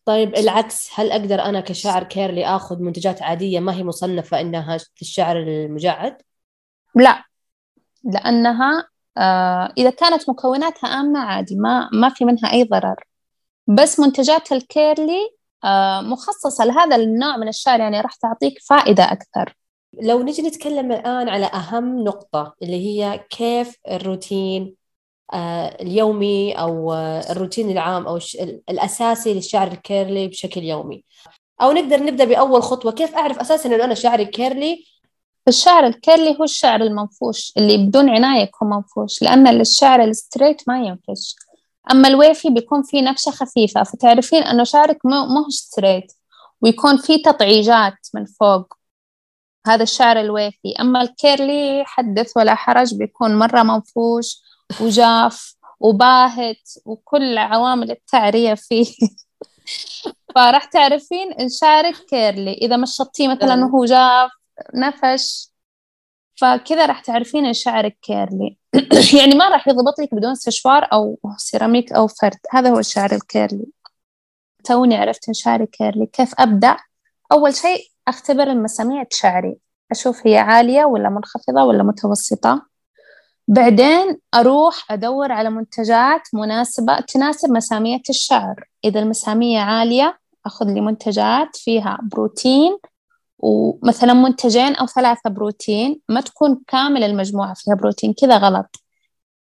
[0.07, 5.37] طيب العكس هل أقدر أنا كشعر curly آخذ منتجات عادية ما هي مصنفة إنها للشعر
[5.37, 6.17] المجعد؟
[6.95, 7.23] لا
[8.03, 13.03] لأنها آه إذا كانت مكوناتها آمنة عادي ما ما في منها أي ضرر
[13.67, 15.29] بس منتجات ال curly
[15.63, 19.55] آه مخصصة لهذا النوع من الشعر يعني راح تعطيك فائدة أكثر
[20.01, 24.75] لو نجي نتكلم الآن على أهم نقطة اللي هي كيف الروتين
[25.33, 28.19] اليومي أو آه، الروتين العام أو
[28.69, 31.03] الأساسي للشعر ال curly بشكل يومي.
[31.61, 34.85] أو نقدر نبدأ بأول خطوة كيف أعرف أساسا إنه أنا شعري curly
[35.47, 40.61] الشعر ال curly هو الشعر المنفوش اللي بدون عناية يكون منفوش لأن الشعر ال straight
[40.67, 41.35] ما ينفش.
[41.91, 46.11] أما ال wavy بيكون فيه نكشة خفيفة فتعرفين أنه شعرك مو straight
[46.61, 48.73] ويكون فيه تطعيجات من فوق.
[49.67, 54.46] هذا الشعر ال wavy أما ال curly حدث ولا حرج بيكون مرة منفوش
[54.81, 58.93] وجاف وباهت وكل عوامل التعرية فيه.
[60.35, 62.53] فراح تعرفين شعرك curly.
[62.53, 64.31] إذا مشطتيه مثلا وهو جاف
[64.75, 65.51] نفش
[66.41, 68.57] فكذا راح تعرفين إن شعرك curly.
[69.19, 72.39] يعني ما راح يضبط لك بدون سشوار أو سيراميك أو فرد.
[72.51, 73.65] هذا هو الشعر ال curly
[74.63, 76.05] توني عرفت إن شعري curly.
[76.05, 76.77] كيف أبدأ؟
[77.31, 79.57] أول شيء أختبر المسامية شعري
[79.91, 82.76] أشوف هي عالية ولا منخفضة ولا متوسطة.
[83.47, 88.67] بعدين أروح أدور على منتجات مناسبة تناسب مسامية الشعر.
[88.83, 92.77] إذا المسامية عالية أخذ لي منتجات فيها بروتين
[93.39, 98.83] ومثلا منتجين أو ثلاثة بروتين ما تكون كامل المجموعة فيها بروتين كذا غلط.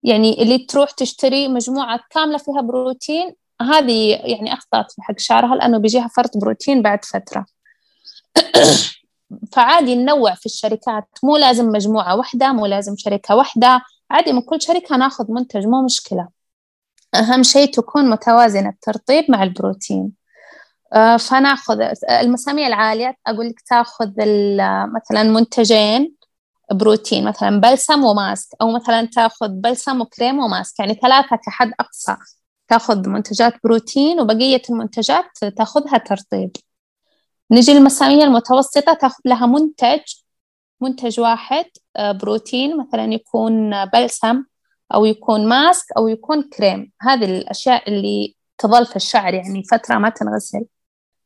[0.04, 5.78] يعني اللي تروح تشتري مجموعة كاملة فيها بروتين هذه يعني أخطأت في حق شعرها لأنه
[5.78, 7.46] بيجيها فرط بروتين بعد فترة.
[9.52, 11.08] فعادي ننوع في الشركات.
[11.24, 13.82] مو لازم مجموعة واحدة مو لازم شركة واحدة.
[14.12, 16.28] عادي من كل شركة ناخذ منتج مو مشكلة.
[17.16, 20.12] أهم شيء تكون متوازنة الترطيب مع البروتين.
[20.94, 24.12] آه، فناخذ المسامير العالية أقول لك تاخذ
[24.96, 26.16] مثلا منتجين
[26.72, 30.80] بروتين مثلا بلسم وماسك أو مثلا تاخذ بلسم وكريم وماسك.
[30.80, 32.16] يعني ثلاثة كحد أقصى.
[32.68, 35.26] تاخذ منتجات بروتين وبقية المنتجات
[35.58, 36.52] تاخذها ترطيب.
[37.52, 40.02] نجي المسامير المتوسطة تاخذ لها منتج
[40.82, 41.66] منتج واحد
[41.98, 44.44] آه، بروتين مثلا يكون بلسم
[44.94, 46.92] أو يكون ماسك أو يكون كريم.
[47.02, 50.66] هذه الأشياء اللي تظل في الشعر يعني فترة ما تنغسل.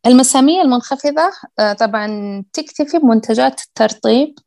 [0.05, 4.39] المسامير المنخفضة آه، طبعا تكتفي بمنتجات الترطيب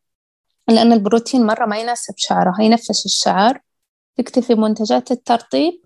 [0.68, 3.60] لأن البروتين مرة ما يناسب شعرها ينفش الشعر.
[4.16, 5.82] تكتفي بمنتجات الترطيب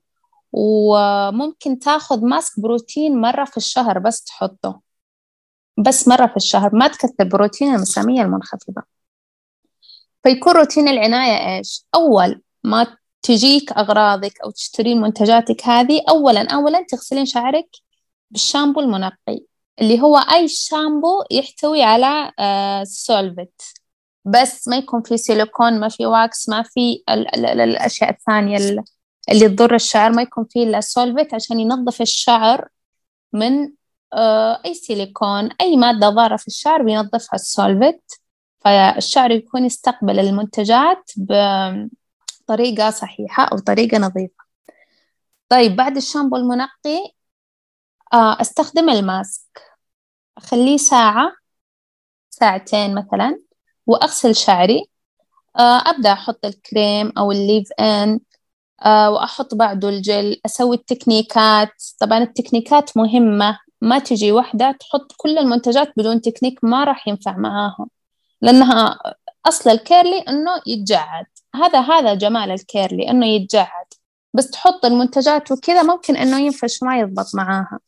[0.53, 4.86] وممكن تاخذ ماسك بروتين مرة في الشهر بس تحطه.
[5.77, 8.83] بس مرة في الشهر ما تكثر بروتين المسامية المنخفضة
[10.23, 17.27] فيكون روتين العناية إيش؟ أول ما تجيك أغراضك أو تشترين منتجاتك هذه أولا أولا تغسلين
[17.27, 17.69] شعرك
[18.31, 19.41] بالشامبو المنقي
[19.81, 23.63] اللي هو أي شامبو يحتوي على آه sulfate
[24.25, 28.57] بس ما يكون في سيليكون ما في واكس ما في ال ال ال الأشياء الثانية
[29.31, 32.69] اللي تضر الشعر ما يكون فيه إلا سولفت عشان ينظف الشعر
[33.33, 33.71] من آه
[34.65, 38.21] أي سيليكون أي مادة ضارة في الشعر بينظفها السولفت
[38.61, 44.45] فالشعر يكون يستقبل المنتجات بطريقة صحيحة أو طريقة نظيفة.
[45.49, 47.13] طيب بعد الشامبو المنقي
[48.13, 49.63] آه، أستخدم الماسك.
[50.39, 51.33] أخليه ساعة
[52.31, 53.41] ساعتين مثلا
[53.87, 54.87] وأغسل شعري.
[55.59, 58.21] آه، أبدأ أحط الكريم أو ال leave-in
[58.85, 61.85] آه، وأحط بعده الجل أسوي ال techniques.
[62.01, 63.59] طبعا ال techniques مهمة.
[63.81, 67.87] ما تجي واحدة تحط كل المنتجات بدون تكنيك ما راح ينفع معاها
[68.43, 68.99] لأنها
[69.47, 71.27] أصل ال curly إنه يتجعد.
[71.55, 73.87] هذا هذا جمال ال curly إنه يتجعد.
[74.35, 77.79] بس تحط المنتجات وكذا ممكن إنه ينفش ما يضبط معاها.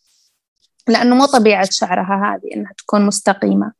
[0.89, 3.73] لأنه مو طبيعة شعرها هذه إنها تكون مستقيمة.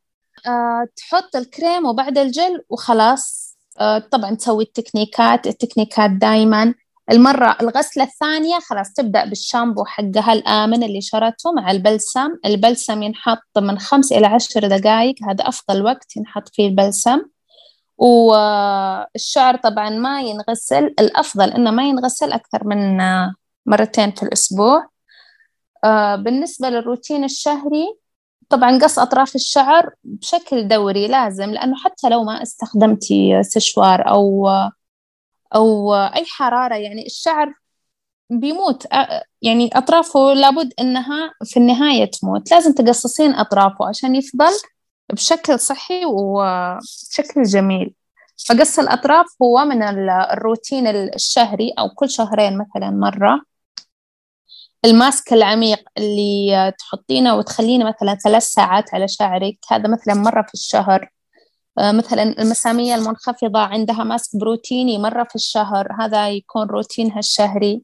[0.47, 3.55] أه تحط الكريم وبعد الجل وخلاص.
[3.79, 6.73] أه طبعا تسوي التكنيكات التكنيكات دايما.
[7.11, 12.29] المرة الغسلة الثانية خلاص تبدأ بالشامبو حقها الآمن اللي شرته مع البلسم.
[12.45, 17.21] البلسم ينحط من خمس إلى عشر دقائق هذا أفضل وقت ينحط فيه البلسم.
[17.97, 20.83] والشعر طبعا ما ينغسل.
[20.99, 22.97] الأفضل إنه ما ينغسل أكثر من
[23.65, 24.89] مرتين في الأسبوع.
[25.83, 27.95] آه، بالنسبة للروتين الشهري
[28.49, 34.49] طبعا قص أطراف الشعر بشكل دوري لازم لأنه حتى لو ما استخدمتي سشوار أو
[35.55, 37.53] أو أي حرارة يعني الشعر
[38.29, 38.87] بيموت.
[39.41, 42.51] يعني أطرافه لابد إنها في النهاية تموت.
[42.51, 44.51] لازم تقصصين أطرافه عشان يفضل
[45.13, 47.93] بشكل صحي وبشكل جميل.
[48.49, 53.41] فقص الأطراف هو من الروتين الشهري أو كل شهرين مثلا مرة.
[54.85, 61.09] الماسك العميق اللي تحطينه وتخلينه مثلا ثلاث ساعات على شعرك هذا مثلا مرة في الشهر.
[61.79, 67.83] مثلا المسامية المنخفضة عندها ماسك بروتيني مرة في الشهر هذا يكون روتينها الشهري.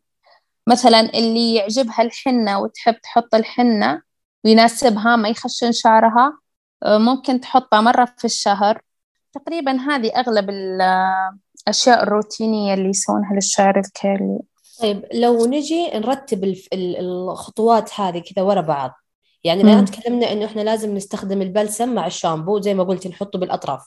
[0.67, 4.01] مثلا اللي يعجبها الحنة وتحب تحط الحنة
[4.45, 6.39] ويناسبها ما يخشن شعرها
[6.84, 8.81] آه، ممكن تحطها مرة في الشهر.
[9.34, 14.39] تقريبا هذه أغلب الأشياء الروتينية اللي يسوونها للشعر ال curly.
[14.81, 18.91] طيب لو نجي نرتب الخطوات هذه كذا ورا بعض
[19.45, 23.81] يعني الآن تكلمنا إنه إحنا لازم نستخدم البلسم مع الشامبو زي ما قلتي نحطه بالأطراف.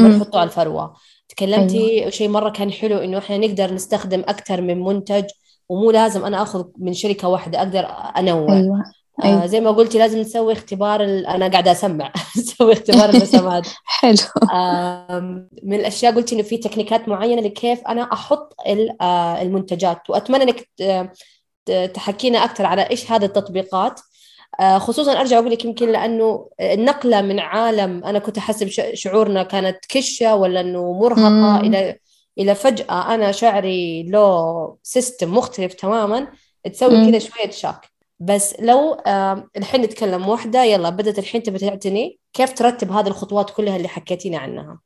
[0.00, 0.94] ما نحطه على الفروة.
[1.28, 2.10] تكلمتي أيوة.
[2.10, 5.24] شيء مرة كان حلو إنه إحنا نقدر نستخدم أكثر من منتج
[5.68, 7.86] ومو لازم أنا أخذ من شركة واحدة أقدر
[8.18, 8.56] أنوع.
[8.56, 8.82] أيوة.
[9.24, 9.46] آه أيوة.
[9.46, 11.26] زي ما قلتي لازم نسوي اختبار ال...
[11.26, 12.12] أنا قاعدة أسمع.
[12.38, 14.16] نسوي اختبار المسامات حلو.
[14.52, 18.54] آه من الأشياء قلتي إنه في تكنيكات معينة لكيف أنا أحط
[19.00, 20.10] آه المنتجات.
[20.10, 20.68] وأتمنى إنك
[21.94, 24.00] تحكينا أكثر على إيش هذه التطبيقات.
[24.00, 24.11] آه،
[24.60, 30.34] خصوصا أرجع أقول لك يمكن لأنه النقلة من عالم أنا كنت أحسب شعورنا كانت كشة
[30.34, 31.60] ولا إنه مرهقة.
[31.60, 31.98] إلى
[32.38, 36.26] إلى فجأة أنا شعري له سيستم مختلف تماما
[36.72, 38.96] تسوي كذا شوية شاك بس لو
[39.56, 44.38] الحين نتكلم واحدة يلا بدأت الحين تبي تعتني كيف ترتب هذه الخطوات كلها اللي حكيتينا
[44.38, 44.80] عنها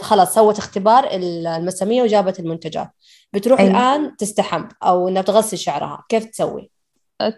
[0.00, 2.90] خلاص سوت اختبار المسامية وجابت المنتجات
[3.32, 3.70] بتروح أيوة.
[3.70, 6.70] الآن تستحم أو إنها تغسل شعرها كيف تسوي؟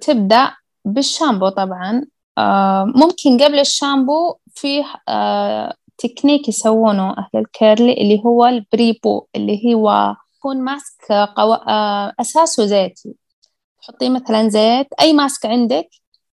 [0.00, 0.52] تبدأ
[0.84, 2.04] بالشامبو طبعا.
[2.38, 9.26] آه، ممكن قبل الشامبو في آه، تكنيك يسوونه أهل ال curly اللي هو ال pre-poo
[9.36, 11.52] اللي هو يكون ماسك قو...
[11.54, 13.14] آه، أساسه زيتي.
[13.82, 15.88] تحطيه مثلا زيت أي ماسك عندك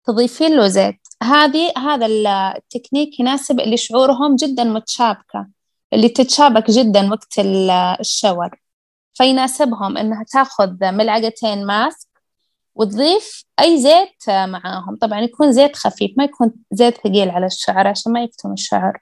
[0.05, 1.01] تضيفين له زيت.
[1.23, 5.47] هذه هذا التكنيك يناسب اللي شعورهم جدا متشابكة
[5.93, 7.39] اللي تتشابك جدا وقت
[8.01, 8.51] الشاور.
[9.15, 12.12] فيناسبهم إنها تاخذ ملعقتين ماسك
[12.75, 14.97] وتضيف أي زيت معاهم.
[14.97, 19.01] طبعا يكون زيت خفيف ما يكون زيت ثقيل على الشعر عشان ما يكتم الشعر.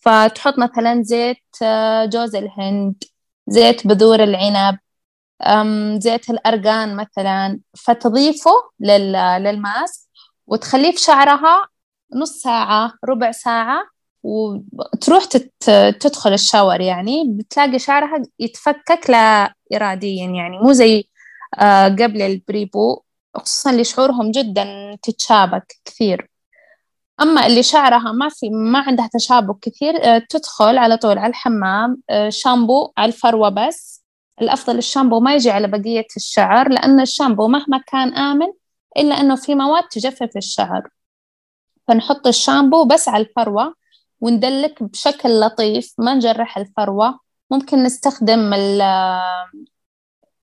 [0.00, 1.38] فتحط مثلا زيت
[2.04, 3.04] جوز الهند
[3.48, 4.78] زيت بذور العنب
[6.00, 7.60] زيت الأرغان مثلا.
[7.76, 10.08] فتضيفه للماسك
[10.46, 11.68] وتخليه في شعرها
[12.14, 13.82] نص ساعة ربع ساعة
[14.22, 15.24] وتروح
[16.00, 17.24] تدخل الشاور يعني.
[17.28, 21.09] بتلاقي شعرها يتفكك لا إراديا يعني مو زي آه،
[22.02, 23.02] قبل البريبو
[23.36, 26.30] خصوصا اللي شعورهم جدا تتشابك كثير.
[27.20, 32.02] أما اللي شعرها ما في ما عندها تشابك كثير آه، تدخل على طول على الحمام
[32.10, 34.04] آه، شامبو على الفروة بس.
[34.42, 38.46] الأفضل الشامبو ما يجي على بقية الشعر لأن الشامبو مهما كان آمن
[38.96, 40.88] إلا أنه في مواد تجفف الشعر.
[41.88, 43.74] فنحط الشامبو بس على الفروة
[44.20, 47.20] وندلك بشكل لطيف ما نجرح الفروة.
[47.50, 48.54] ممكن نستخدم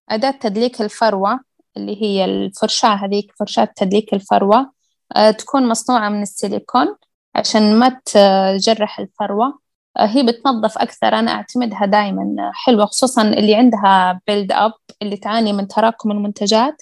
[0.09, 1.39] أداة تدليك الفروة
[1.77, 4.71] اللي هي الفرشاة هذيك فرشاة تدليك الفروة
[5.15, 6.95] آه، تكون مصنوعة من السيليكون
[7.35, 9.59] عشان ما تجرح الفروة.
[9.97, 15.53] آه، هي بتنظف أكثر أنا أعتمدها دائما حلوة خصوصا اللي عندها بيلد أب اللي تعاني
[15.53, 16.81] من تراكم المنتجات.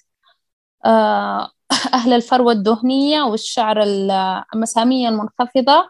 [0.86, 1.50] آه،
[1.94, 3.84] أهل الفروة الدهنية والشعر
[4.54, 5.90] المسامية المنخفضة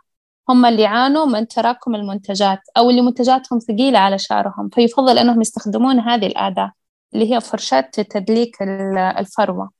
[0.49, 5.99] هم اللي يعانوا من تراكم المنتجات أو اللي منتجاتهم ثقيلة على شعرهم فيفضل أنهم يستخدمون
[5.99, 6.71] هذه الأداة.
[7.13, 8.61] اللي هي فرشاة تدليك
[9.19, 9.71] الفروة.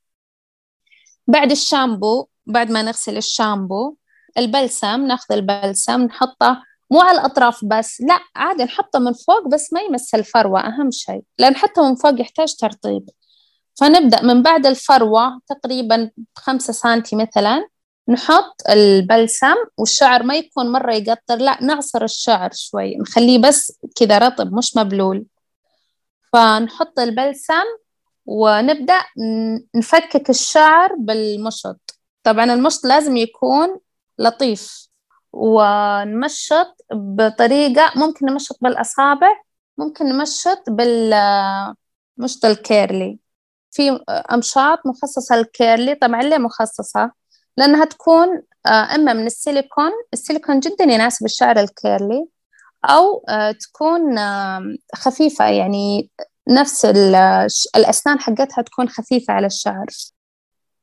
[1.28, 3.96] بعد الشامبو بعد ما نغسل الشامبو
[4.38, 9.82] البلسم ناخذ البلسم نحطه مو على الأطراف بس لا عادي نحطه من فوق بس ما
[9.82, 13.10] يمس الفروة أهم شيء لأن حتى من فوق يحتاج ترطيب.
[13.80, 17.68] فنبدأ من بعد الفروة تقريبا بخمسة سنتي مثلا
[18.10, 24.54] نحط البلسم والشعر ما يكون مرة يقطر لا نعصر الشعر شوي نخليه بس كذا رطب
[24.54, 25.26] مش مبلول.
[26.36, 27.64] فنحط البلسم
[28.26, 29.00] ونبدأ
[29.76, 32.00] نفكك الشعر بالمشط.
[32.24, 33.80] طبعا المشط لازم يكون
[34.20, 34.88] لطيف
[35.34, 39.28] ونمشط بطريقة ممكن نمشط بالأصابع
[39.78, 43.20] ممكن نمشط بالمشط ال curly.
[43.72, 47.12] في أمشاط مخصصة لل curly طبعا ليه مخصصة؟
[47.58, 52.28] لأنها تكون آه، إما من السيليكون السيليكون جدا يناسب الشعر ال curly
[52.86, 54.20] أو آه، تكون
[54.96, 56.10] خفيفة يعني
[56.50, 56.86] نفس
[57.76, 59.86] الأسنان حقتها تكون خفيفة على الشعر.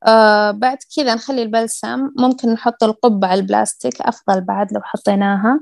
[0.07, 5.59] آه بعد كذا نخلي البلسم ممكن نحط القبعة البلاستيك أفضل بعد لو حطيناها.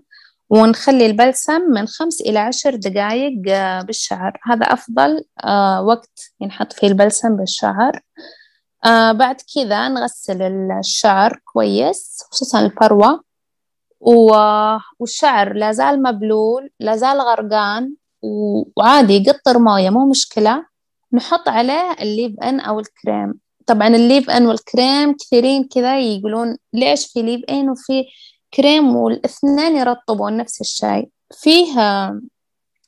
[0.49, 4.39] ونخلي البلسم من خمس إلى عشر دقايق آه بالشعر.
[4.43, 5.25] هذا أفضل
[5.85, 8.01] وقت ينحط فيه البلسم بالشعر.
[9.11, 10.41] بعد كذا نغسل
[10.79, 13.30] الشعر كويس خصوصا الفروة.
[14.01, 20.65] والشعر لازال مبلول لازال غرقان وعادي يقطر موية مو مشكلة.
[21.13, 23.33] نحط عليه ال leave-in أو الكريم.
[23.67, 28.05] طبعا ال leave-in والكريم كثيرين كذا يقولون ليش في leave-in وفي
[28.53, 31.09] كريم والإثنين يرطبون نفس الشيء.
[31.33, 31.73] فيه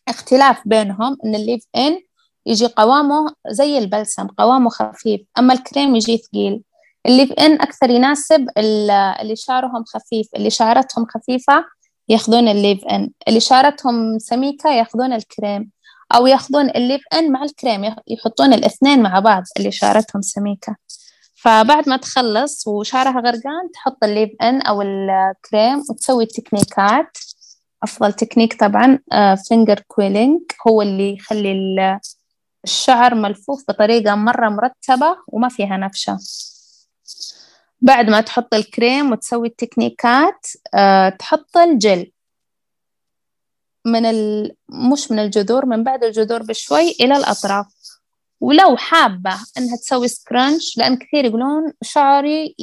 [0.07, 1.99] اختلاف بينهم إن ال leave-in
[2.45, 6.61] يجي قوامه زي البلسم قوامه خفيف أما الكريم يجي ثقيل.
[7.05, 11.65] ال leave-in أكثر يناسب اللي شعرهم خفيف اللي شعرتهم خفيفة
[12.09, 15.71] ياخذون ال leave-in اللي شعرتهم سميكة ياخذون الكريم
[16.15, 20.75] أو ياخذون ال leave-in مع الكريم يحطون الاثنين مع بعض اللي شعرتهم سميكة.
[21.35, 27.17] فبعد ما تخلص وشعرها غرقان تحط ال leave-in أو الكريم وتسوي التكنيكات
[27.83, 28.99] أفضل تكنيك طبعا
[29.47, 31.99] finger آه، coiling هو اللي يخلي
[32.63, 36.17] الشعر ملفوف بطريقة مرة مرتبة وما فيها نفشة.
[37.81, 42.11] بعد ما تحط الكريم وتسوي التكنيكات أه تحط الجل
[43.85, 44.55] من ال...
[44.69, 47.65] مش من الجذور من بعد الجذور بشوي إلى الأطراف.
[48.41, 52.55] ولو حابة إنها تسوي scrunch لأن كثير يقولون شعري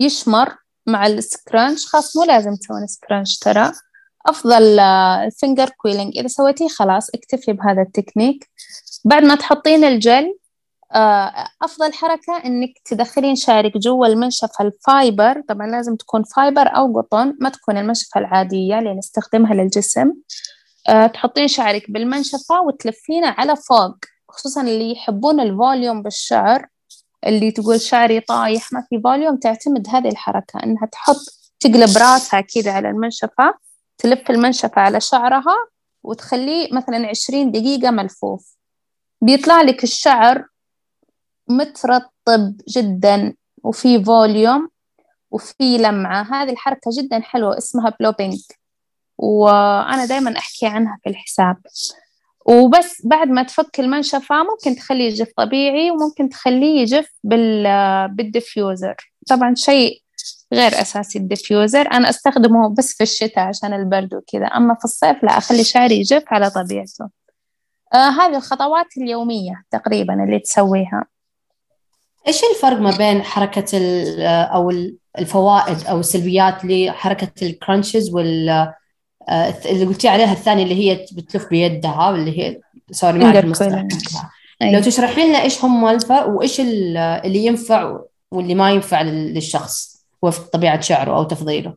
[0.00, 1.86] يكشر مع ال scrunch.
[1.86, 3.72] خلاص مو لازم تسوين scrunch ترى.
[4.26, 8.50] أفضل ال finger coiling إذا سويتيه خلاص اكتفي بهذا التكنيك.
[9.04, 10.36] بعد ما تحطين الجل آه،
[11.62, 15.40] أفضل حركة إنك تدخلين شعرك جوا المنشفة ال fiber.
[15.48, 20.12] طبعا لازم تكون fiber أو قطن ما تكون المنشفة العادية اللي نستخدمها للجسم.
[20.88, 23.96] آه، تحطين شعرك بالمنشفة وتلفينه على فوق
[24.28, 26.66] خصوصا اللي يحبون ال volume بالشعر.
[27.26, 31.16] اللي تقول شعري طايح ما في volume تعتمد هذه الحركة إنها تحط
[31.60, 33.54] تقلب راسها كذا على المنشفة
[33.98, 35.56] تلف المنشفة على شعرها
[36.02, 38.56] وتخليه مثلا عشرين دقيقة ملفوف.
[39.22, 40.46] بيطلع لك الشعر
[41.48, 44.68] مترطب جدا وفي volume
[45.30, 46.22] وفي لمعة.
[46.22, 48.40] هذه الحركة جدا حلوة اسمها plopping.
[49.18, 51.56] وأنا دايما أحكي عنها في الحساب.
[52.46, 57.64] وبس بعد ما تفك المنشفة ممكن تخليه يجف طبيعي وممكن تخليه يجف بال
[58.08, 58.96] بال diffuser.
[59.28, 60.02] طبعا شيء
[60.52, 61.92] غير أساسي ال diffuser.
[61.92, 64.46] أنا أستخدمه بس في الشتاء عشان البرد وكذا.
[64.46, 67.08] أما في الصيف لا أخلي شعري يجف على طبيعته.
[67.94, 71.04] آه هذه الخطوات اليومية تقريبا اللي تسويها.
[72.28, 73.78] إيش الفرق ما بين حركة
[74.24, 74.70] أو
[75.18, 78.48] الفوائد أو السلبيات لحركة ال scrunches وال
[79.28, 82.60] آه، اللي قلتي عليها الثانية اللي هي بتلف بيدها اللي هي
[82.90, 84.80] sorry ما أعرف لو أيوة.
[84.80, 91.16] تشرحي لنا إيش هم الفرق وإيش اللي ينفع واللي ما ينفع للشخص وفق طبيعة شعره
[91.16, 91.74] أو تفضيله.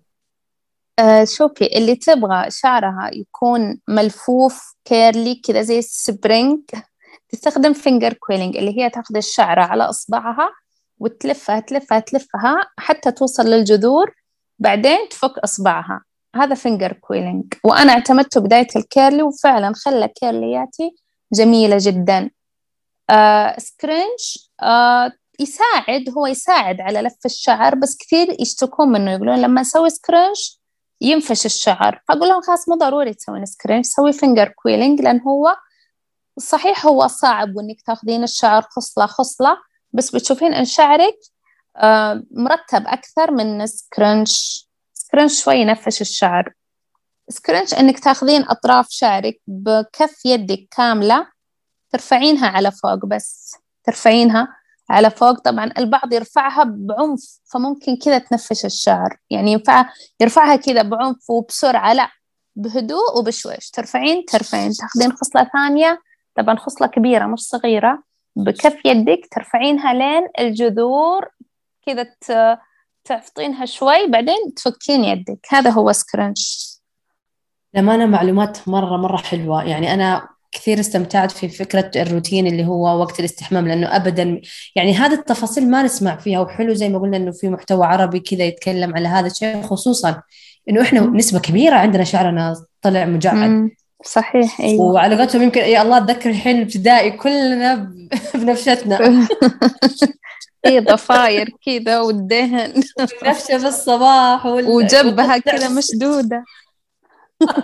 [1.00, 6.60] آه شوفي اللي تبغى شعرها يكون ملفوف curly كذا زي ال spring
[7.30, 10.50] تستخدم finger coiling اللي هي تاخذ الشعرة على إصبعها
[11.00, 14.16] وتلفها تلفها تلفها حتى توصل للجذور
[14.60, 16.04] بعدين تفك إصبعها.
[16.36, 20.96] هذا finger coiling وأنا اعتمدته بداية ال curly وفعلا خلى curlyاتي
[21.34, 22.30] جميلة جدا.
[23.10, 29.12] آه scrunch آه يساعد هو يساعد على لف الشعر بس كثير يشتكون منه.
[29.12, 30.60] يقولون لما نسوي scrunch
[31.02, 32.02] ينفش الشعر.
[32.08, 35.56] فأقول لهم خلاص مو ضروري تسوين scrunch سوي finger coiling لأن هو
[36.40, 39.58] صحيح هو صعب وإنك تاخذين الشعر خصلة خصلة
[39.94, 41.16] بس بتشوفين إن شعرك
[41.78, 44.66] آه، مرتب أكثر من scrunch.
[44.94, 46.54] scrunch شوي ينفش الشعر.
[47.30, 51.28] scrunch إنك تاخذين أطراف شعرك بكف يدك كاملة
[51.92, 53.56] ترفعينها على فوق بس.
[53.84, 54.48] ترفعينها
[54.90, 55.40] على فوق.
[55.40, 59.18] طبعا البعض يرفعها بعنف فممكن كذا تنفش الشعر.
[59.30, 62.10] يعني ينفع يرفعها كذا بعنف وبسرعة لا
[62.56, 63.70] بهدوء وبشويش.
[63.70, 64.72] ترفعين ترفعين.
[64.74, 66.00] تاخذين خصلة ثانية
[66.40, 68.04] طبعا خصلة كبيرة مش صغيرة.
[68.36, 71.28] بكف يدك ترفعينها لين الجذور
[71.86, 72.06] كذا
[73.04, 75.40] تعفطينها شوي بعدين تفكين يدك.
[75.50, 76.76] هذا هو سكرنش
[77.74, 79.64] لما معلومات مرة مرة حلوة.
[79.64, 84.42] يعني أنا كثير استمتعت في فكرة الروتين اللي هو وقت الاستحمام لأنه أبدا
[84.76, 86.40] يعني هذه التفاصيل ما نسمع فيها.
[86.40, 90.22] وحلو زي ما قلنا أنه في محتوى عربي كذا يتكلم على هذا الشيء خصوصا
[90.70, 93.70] أنه إحنا نسبة كبيرة عندنا شعرنا طلع مجعد.
[94.06, 94.82] صحيح أيوه.
[94.82, 97.76] وعلى قولتهم يمكن يا الله اتذكر الحين ابتدائي كلنا
[98.36, 99.00] بنفشتنا.
[100.66, 102.84] اي ضفاير كذا والدهن.
[103.24, 104.68] نفشه في الصباح وال...
[104.68, 106.44] وجبهة كذا مشدودة.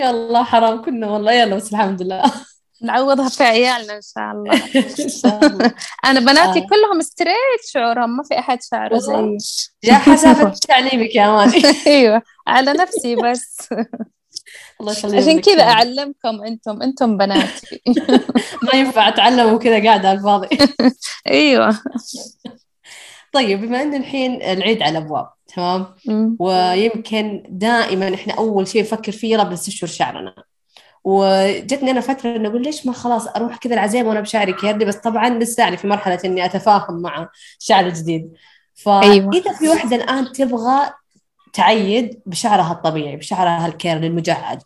[0.00, 1.32] يلا حرام كنا والله.
[1.32, 2.22] يلا بس الحمد لله.
[2.82, 4.52] نعوضها في عيالنا إن شاء الله,
[5.04, 5.74] إن شاء الله.
[6.04, 6.66] أنا بناتي آه.
[6.66, 9.38] كلهم ستريت شعورهم ما في أحد شعره زي.
[9.82, 11.62] يا حسب تعليمك يا ماني.
[11.86, 13.68] أيوه على نفسي بس.
[14.80, 17.82] الله يخليك عشان كذا أعلمكم أنتم أنتم بناتي.
[18.72, 20.48] ما ينفع اتعلم وكذا قاعدة على الفاضي.
[21.26, 21.80] أيوه.
[23.32, 25.86] طيب بما إن الحين العيد على الأبواب تمام؟
[26.38, 30.34] ويمكن دائما إحنا أول شيء نفكر فيه يلا بنستشعر شعرنا.
[31.04, 34.96] وجتني أنا فترة إنه أقول ليش ما خلاص أروح كذا العزيمة وأنا بشعري كيردي بس
[34.96, 37.28] طبعا لساني في مرحلة إني أتفاهم مع
[37.60, 38.32] الشعر الجديد
[38.74, 39.30] فإذا أيوة.
[39.58, 40.90] في وحده الآن تبغى
[41.54, 44.62] تعيد بشعرها الطبيعي بشعرها الكيرل المجعد.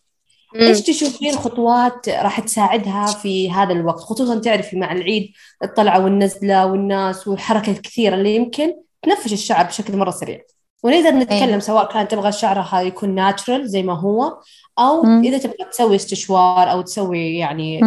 [0.56, 5.32] إيش تشوفين خطوات راح تساعدها في هذا الوقت؟ خصوصا تعرفي مع العيد
[5.64, 10.40] الطلعة والنزلة والناس والحركة الكثيرة اللي يمكن تنفش الشعر بشكل مرة سريع.
[10.82, 11.58] ونقدر نتكلم أيه.
[11.58, 14.38] سواء كان تبغى شعرها يكون ناتشرال زي ما هو
[14.78, 15.24] أو مم.
[15.24, 17.80] إذا تبغى تسوي استشوار أو تسوي يعني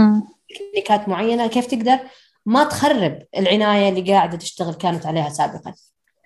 [0.49, 1.99] تكنيكات معينة كيف تقدر
[2.45, 5.73] ما تخرب العناية اللي قاعدة تشتغل كانت عليها سابقا؟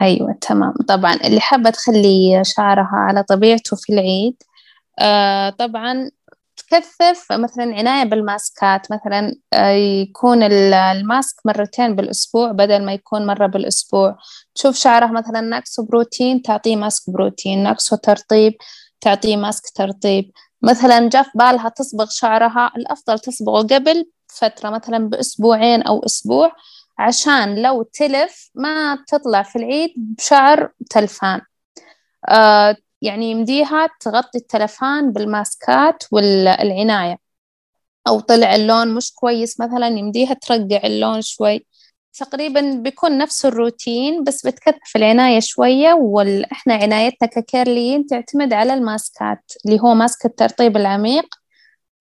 [0.02, 0.74] أيوة تمام.
[0.88, 4.44] طبعا اللي حابة تخلي شعرها على طبيعته في العيد
[5.00, 6.12] آه طبعا
[6.58, 14.18] تكثف مثلا عناية بالماسكات مثلا آه يكون الماسك مرتين بالأسبوع بدل ما يكون مرة بالأسبوع.
[14.56, 18.54] تشوف شعرها مثلا ناقصه بروتين تعطيه ماسك بروتين ناقصه ترطيب
[19.02, 20.32] تعطيه ماسك ترطيب.
[20.62, 26.52] مثلا جاء في بالها تصبغ شعرها الأفضل تصبغه قبل فترة مثلا بأسبوعين أو أسبوع
[27.00, 31.42] عشان لو تلف ما تطلع في العيد بشعر تلفان.
[32.30, 37.18] آه يعني يمديها تغطي التلفان بالماسكات والعناية.
[38.08, 41.66] أو طلع اللون مش كويس مثلا يمديها ترقع اللون شوي.
[42.20, 49.80] تقريبا بيكون نفس الروتين بس بتكثف العناية شوية وإحنا عنايتنا ككيرليين تعتمد على الماسكات اللي
[49.80, 51.26] هو ماسك الترطيب العميق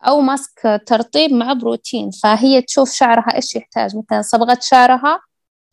[0.02, 3.96] أو mask ترطيب مع بروتين فهي تشوف شعرها إيش يحتاج.
[3.96, 5.20] مثلا صبغة شعرها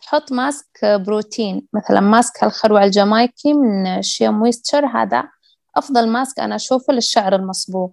[0.01, 5.23] تحط mask بروتين مثلا mask الخروع الجامايكي من شيا مويستشر هذا
[5.75, 7.89] أفضل mask أنا أشوفه للشعر المصبوغ.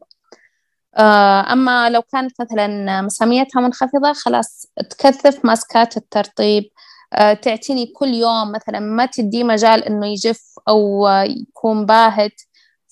[0.97, 6.71] آه، أما لو كانت مثلا مساميتها منخفضة خلاص تكثف maskات الترطيب.
[7.13, 12.33] آه، تعتني كل يوم مثلا ما تدي مجال إنه يجف أو يكون باهت.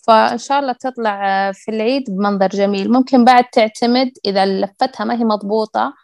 [0.06, 2.92] فإن شاء الله تطلع في العيد بمنظر جميل.
[2.92, 5.94] ممكن بعد تعتمد إذا لفتها ما هي مضبوطة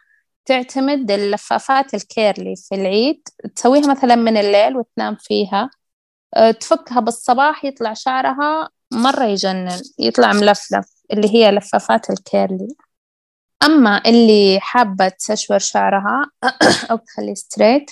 [0.45, 3.27] تعتمد اللفافات ال curly في العيد.
[3.55, 5.69] تسويها مثلا من الليل وتنام فيها.
[6.35, 12.67] آه، تفكها بالصباح يطلع شعرها مرة يجنن يطلع ملفلف اللي هي لفافات ال curly.
[13.63, 16.25] أما اللي حابة تسشور شعرها
[16.91, 17.91] أو تخليه straight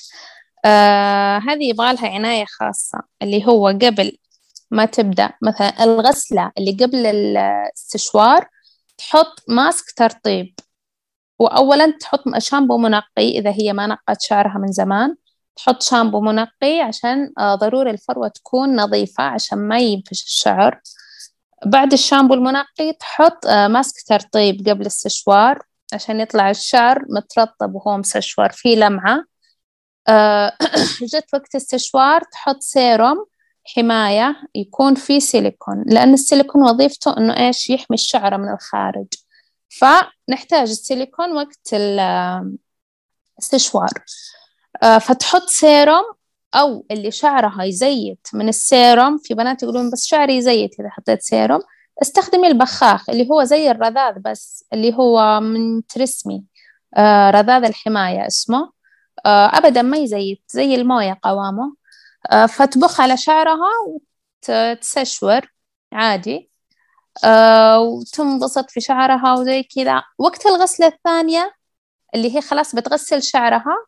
[0.66, 4.18] آه هذه يبغالها عناية خاصة اللي هو قبل
[4.72, 5.32] ما تبدأ.
[5.42, 8.48] مثلا الغسلة اللي قبل الاستشوار
[8.98, 10.56] تحط ماسك ترطيب
[11.40, 15.16] وأولا تحط شامبو منقي إذا هي ما نقت شعرها من زمان.
[15.56, 20.82] تحط شامبو منقي عشان آه، ضروري الفروة تكون نظيفة عشان ما ينفش الشعر.
[21.66, 25.60] بعد الشامبو المنقي تحط آه، ماسك ترطيب قبل السشوار
[25.94, 29.26] عشان يطلع الشعر مترطب وهو مسشوار فيه لمعة.
[30.08, 30.54] آه،
[31.14, 33.26] جا وقت السشوار تحط سيروم
[33.66, 39.08] حماية يكون فيه سيليكون لأن السيليكون وظيفته إنه إيش؟ يحمي الشعرة من الخارج.
[39.70, 43.90] فنحتاج السيليكون وقت الاستشوار
[44.84, 46.04] آه، فتحط سيروم
[46.56, 51.62] أو اللي شعرها يزيت من السيروم في بنات يقولون بس شعري يزيت إذا حطيت سيروم.
[52.02, 56.44] استخدمي البخاخ اللي هو زي الرذاذ بس اللي هو من تريسمي.
[56.98, 58.72] آه رذاذ الحماية اسمه.
[59.26, 61.76] آه أبدا ما يزيت زي الموية قوامه.
[62.32, 63.70] آه فتبخ على شعرها
[64.50, 65.42] وتسشور
[65.94, 66.50] عادي.
[67.24, 70.04] آه وتنبسط في شعرها وزي كذا.
[70.18, 71.54] وقت الغسلة الثانية
[72.16, 73.86] اللي هي خلاص بتغسل شعرها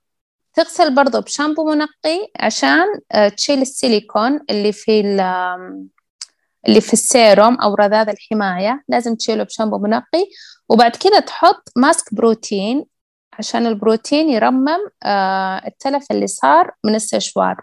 [0.53, 5.01] تغسل برضو بشامبو منقي عشان آه، تشيل السيليكون اللي في
[6.67, 8.83] اللي في السيروم أو رذاذ الحماية.
[8.87, 10.25] لازم تشيله بشامبو منقي.
[10.69, 12.85] وبعد كده تحط mask بروتين
[13.33, 14.79] عشان البروتين يرمم
[15.67, 17.61] التلف اللي صار من السشوار.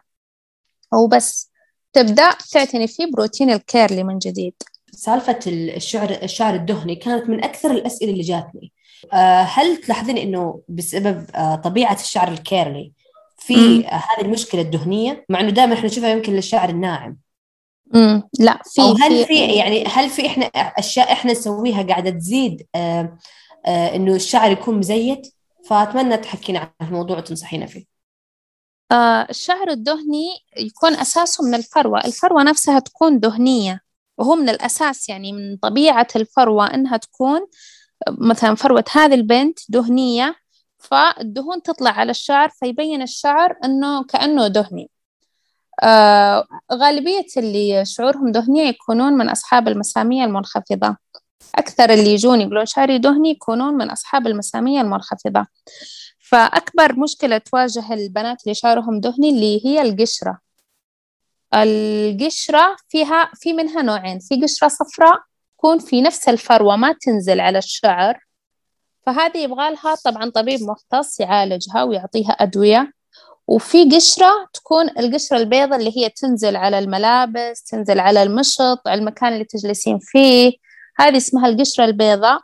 [0.94, 1.50] وبس
[1.92, 4.54] تبدأ تعتني فيه بروتين ال curly من جديد.
[4.92, 8.72] سالفة الشعر الشعر الدهني كانت من أكثر الأسئلة اللي جاتني.
[9.12, 12.92] آه، هل تلاحظين إنه بسبب آه، طبيعة الشعر ال curly
[13.38, 17.16] في هذه المشكلة الدهنية؟ مع إنه دائما إحنا نشوفها يمكن للشعر الناعم.
[17.94, 22.66] امم لا في أو هل في يعني هل في إحنا أشياء إحنا نسويها قاعدة تزيد
[22.74, 23.18] آه
[23.66, 25.34] آه إنه الشعر يكون مزيت؟
[25.68, 27.80] فأتمنى تحكينا عن الموضوع وتنصحينا فيه.
[27.80, 27.99] آه
[29.30, 32.04] الشعر الدهني يكون أساسه من الفروة.
[32.04, 33.80] الفروة نفسها تكون دهنية
[34.18, 37.40] وهو من الأساس يعني من طبيعة الفروة إنها تكون
[38.08, 40.34] مثلا فروة هذه البنت دهنية
[40.78, 44.90] فالدهون تطلع على الشعر فيبين الشعر إنه كأنه دهني.
[45.82, 50.96] آه غالبية اللي شعورهم دهنية يكونون من أصحاب المسامية المنخفضة.
[51.54, 55.46] أكثر اللي يجون يقولون شعري دهني يكونون من أصحاب المسامية المنخفضة.
[56.30, 60.38] فأكبر مشكلة تواجه البنات اللي شعرهم دهني اللي هي القشرة.
[61.54, 65.20] القشرة فيها في منها نوعين في قشرة صفراء
[65.56, 68.18] تكون في نفس الفروة ما تنزل على الشعر.
[69.06, 72.92] فهذه يبغى لها طبعا طبيب مختص يعالجها ويعطيها أدوية.
[73.46, 79.32] وفي قشرة تكون القشرة البيضة اللي هي تنزل على الملابس تنزل على المشط على المكان
[79.32, 80.52] اللي تجلسين فيه.
[80.96, 82.40] هذه اسمها القشرة البيضاء.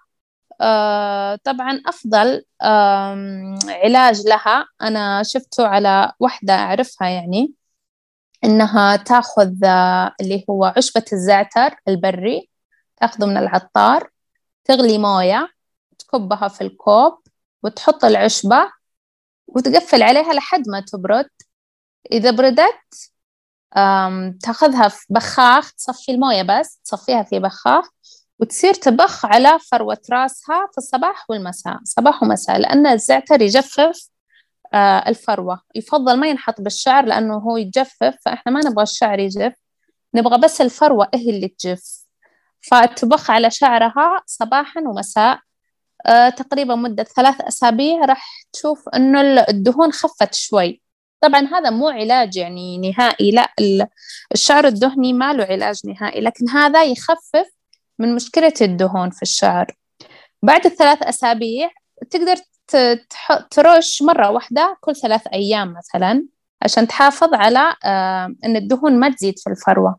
[1.44, 4.66] طبعا أفضل آه علاج لها.
[4.82, 7.52] أنا شفته على واحدة أعرفها يعني
[8.44, 12.50] إنها تأخذ آه اللي هو عشبة الزعتر البري
[12.96, 14.10] تأخذه من العطار
[14.64, 15.48] تغلي موية
[15.98, 17.18] تكبها في الكوب
[17.62, 18.72] وتحط العشبة
[19.48, 21.28] وتقفل عليها لحد ما تبرد.
[22.12, 23.10] إذا بردت
[24.42, 27.88] تأخذها في بخاخ تصفي الموية بس تصفيها في بخاخ.
[28.40, 34.08] وتصير تبخ على فروة راسها في الصباح والمساء صباح ومساء لأن الزعتر يجفف
[34.74, 35.60] آه، الفروة.
[35.74, 39.52] يفضل ما ينحط بالشعر لأنه هو يجفف فإحنا ما نبغى الشعر يجف
[40.14, 42.06] نبغى بس الفروة هي اللي تجف.
[42.60, 45.40] فتبخ على شعرها صباحا ومساء
[46.06, 50.82] آه، تقريبا مدة ثلاث أسابيع راح تشوف إنه الدهون خفت شوي.
[51.20, 53.54] طبعا هذا مو علاج يعني نهائي لا
[54.32, 57.55] الشعر الدهني ما له علاج نهائي لكن هذا يخفف
[57.98, 59.66] من مشكلة الدهون في الشعر.
[60.42, 61.70] بعد الثلاث أسابيع
[62.10, 62.36] تقدر
[63.50, 66.26] ترش مرة واحدة كل ثلاث أيام مثلا
[66.62, 69.98] عشان تحافظ على آه، أن الدهون ما تزيد في الفروة.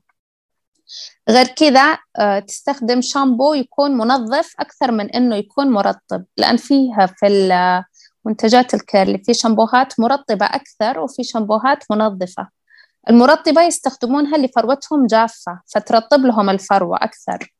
[1.29, 7.83] غير كذا آه، تستخدم شامبو يكون منظف أكثر من إنه يكون مرطب لأن فيها في
[8.25, 12.47] منتجات الكيرلي في شامبوهات مرطبة أكثر وفي شامبوهات منظفة.
[13.09, 17.56] المرطبة يستخدمونها لفروتهم جافة فترطب لهم الفروة أكثر.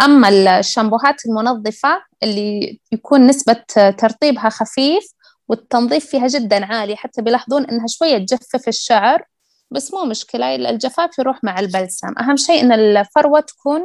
[0.00, 3.62] أما الشامبوهات المنظفة اللي يكون نسبة
[3.98, 5.04] ترطيبها خفيف
[5.48, 9.24] والتنظيف فيها جدا عالي حتى بيلاحظون إنها شوية تجفف الشعر
[9.70, 12.18] بس مو مشكلة الجفاف يروح مع البلسم.
[12.20, 13.80] أهم شيء إن الفروة تكون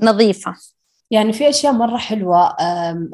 [0.00, 0.54] نظيفة.
[1.10, 2.56] يعني في أشياء مرة حلوة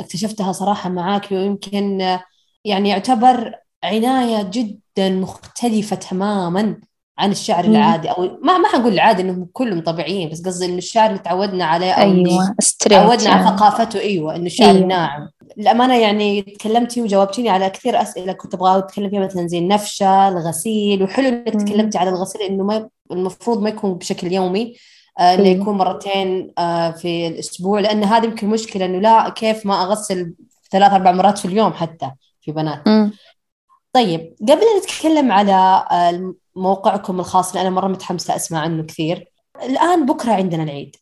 [0.00, 2.18] اكتشفتها صراحة معاك ويمكن
[2.64, 6.80] يعني يعتبر عناية جدا مختلفة تماما.
[7.18, 7.76] عن الشعر مم.
[7.76, 11.64] العادي أو ما ما حنقول العادي إنهم كلهم طبيعيين بس قصدي إنه الشعر اللي تعودنا
[11.64, 13.44] عليه أو أيوه تعودنا يعني.
[13.44, 14.86] على ثقافته أيوه إنه الشعر أيوة.
[14.86, 20.28] ناعم الامانه يعني تكلمتي وجاوبتيني على كثير أسئلة كنت أبغى اتكلم فيها مثلا زي النفشة
[20.28, 24.76] الغسيل وحلو إنك تكلمتي على الغسيل إنه ما المفروض ما يكون بشكل يومي
[25.18, 29.82] آه إنه يكون مرتين آه في الأسبوع لأن هذه يمكن مشكلة إنه لا كيف ما
[29.82, 30.34] أغسل
[30.70, 32.10] ثلاث أربع مرات في اليوم حتى
[32.40, 33.12] في بنات مم.
[33.92, 39.28] طيب قبل أن نتكلم على آه، موقعكم الخاص لأن أنا مرة متحمسة أسمع عنه كثير.
[39.62, 40.96] الآن بكرة عندنا العيد.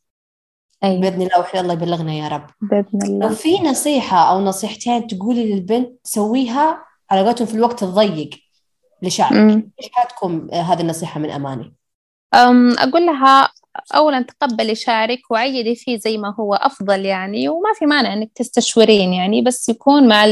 [0.84, 1.00] أيوة.
[1.00, 2.46] بإذن الله وحي الله يبلغنا يا رب.
[2.60, 3.28] بإذن الله.
[3.28, 8.30] لو في نصيحة أو نصيحتين تقولي للبنت تسويها على قولتهم في الوقت الضيق
[9.02, 11.74] لشعرك إيش حتكون هذه النصيحة من أماني؟
[12.34, 13.48] أم أقول لها
[13.94, 19.12] أولا تقبلي شعرك وعيدي فيه زي ما هو أفضل يعني وما في مانع إنك تستشورين
[19.12, 20.24] يعني بس يكون مع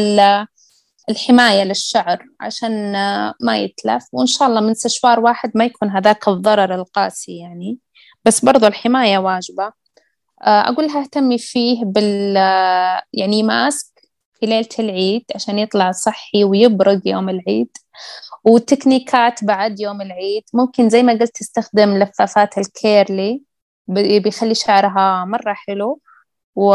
[1.11, 2.92] الحماية للشعر عشان
[3.40, 4.04] ما يتلف.
[4.12, 7.78] وإن شاء الله من سشوار واحد ما يكون هذاك الضرر القاسي يعني.
[8.24, 9.72] بس برضو الحماية واجبة.
[10.42, 12.36] آه، أقول لها أهتمي فيه بال
[13.12, 13.86] يعني ماسك
[14.40, 17.70] في ليلة العيد عشان يطلع صحي ويبرق يوم العيد.
[18.44, 20.42] وتكنيكات بعد يوم العيد.
[20.54, 23.42] ممكن زي ما قلت تستخدم لفافات ال curly
[23.88, 26.00] بيخلي شعرها مرة حلو.
[26.56, 26.74] و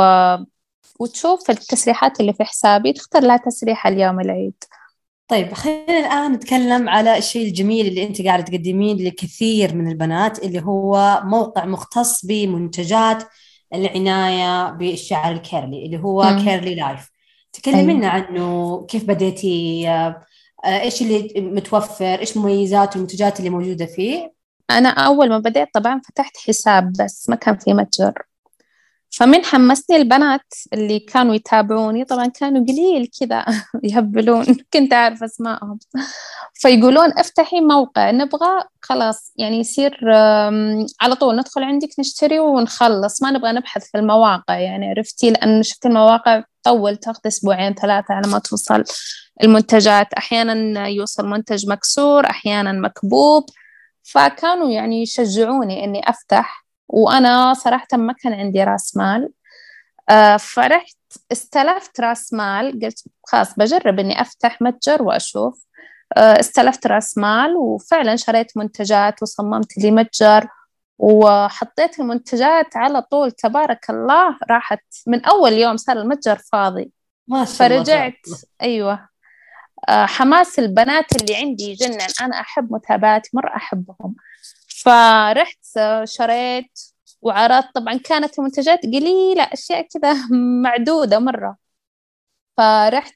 [1.00, 4.64] وتشوف التسريحات اللي في حسابي تختار لها تسريحة اليوم العيد
[5.28, 10.62] طيب خلينا الآن نتكلم على الشيء الجميل اللي أنت قاعدة تقدمين لكثير من البنات اللي
[10.62, 13.24] هو موقع مختص بمنتجات
[13.74, 16.44] العناية بالشعر ال curly اللي هو م.
[16.44, 17.10] كيرلي لايف
[17.54, 18.28] تكلمينا أيوة.
[18.28, 20.26] عنه كيف بديتي آه،
[20.66, 24.34] إيش اللي متوفر إيش مميزات المنتجات اللي موجودة فيه
[24.72, 28.14] أنا أول ما بديت طبعا فتحت حساب بس ما كان في متجر
[29.18, 33.46] فمن حمسني البنات اللي كانوا يتابعوني طبعا كانوا قليل كذا
[33.84, 35.80] يهبلون كنت أعرف أسمائهم.
[36.54, 40.00] فيقولون افتحي موقع نبغى خلاص يعني يصير
[41.02, 45.86] على طول ندخل عندك نشتري ونخلص ما نبغى نبحث في المواقع يعني عرفتي؟ لأن شفت
[45.86, 48.84] المواقع تطول تاخذ أسبوعين ثلاثة على ما توصل.
[49.44, 53.44] المنتجات أحيانا يوصل منتج مكسور أحيانا مكبوب.
[54.04, 56.63] فكانوا يعني يشجعوني إني أفتح.
[56.88, 59.30] وأنا صراحة ما كان عندي رأس مال.
[60.10, 60.98] آه، فرحت
[61.32, 65.66] استلفت رأس مال قلت خلاص بجرب إني أفتح متجر وأشوف.
[66.18, 70.48] آه، استلفت رأس مال وفعلا شريت منتجات وصممت لي متجر
[70.98, 73.32] وحطيت المنتجات على طول.
[73.32, 76.92] تبارك الله راحت من أول يوم صار المتجر فاضي.
[77.28, 78.20] ما شاء الله فرجعت
[78.62, 79.10] أيوة.
[79.90, 84.16] آه، حماس البنات اللي عندي يجنن أنا أحب متابعتي مرة أحبهم.
[84.84, 85.66] فرحت
[86.04, 86.80] شريت
[87.22, 87.68] وعرضت.
[87.76, 90.16] طبعا كانت المنتجات قليلة أشياء كذا
[90.64, 91.58] معدودة مرة.
[92.58, 93.14] فرحت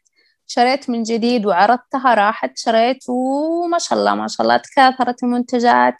[0.47, 5.95] شريت من جديد وعرضتها راحت شريت وما شاء الله ما شاء الله تكاثرت المنتجات.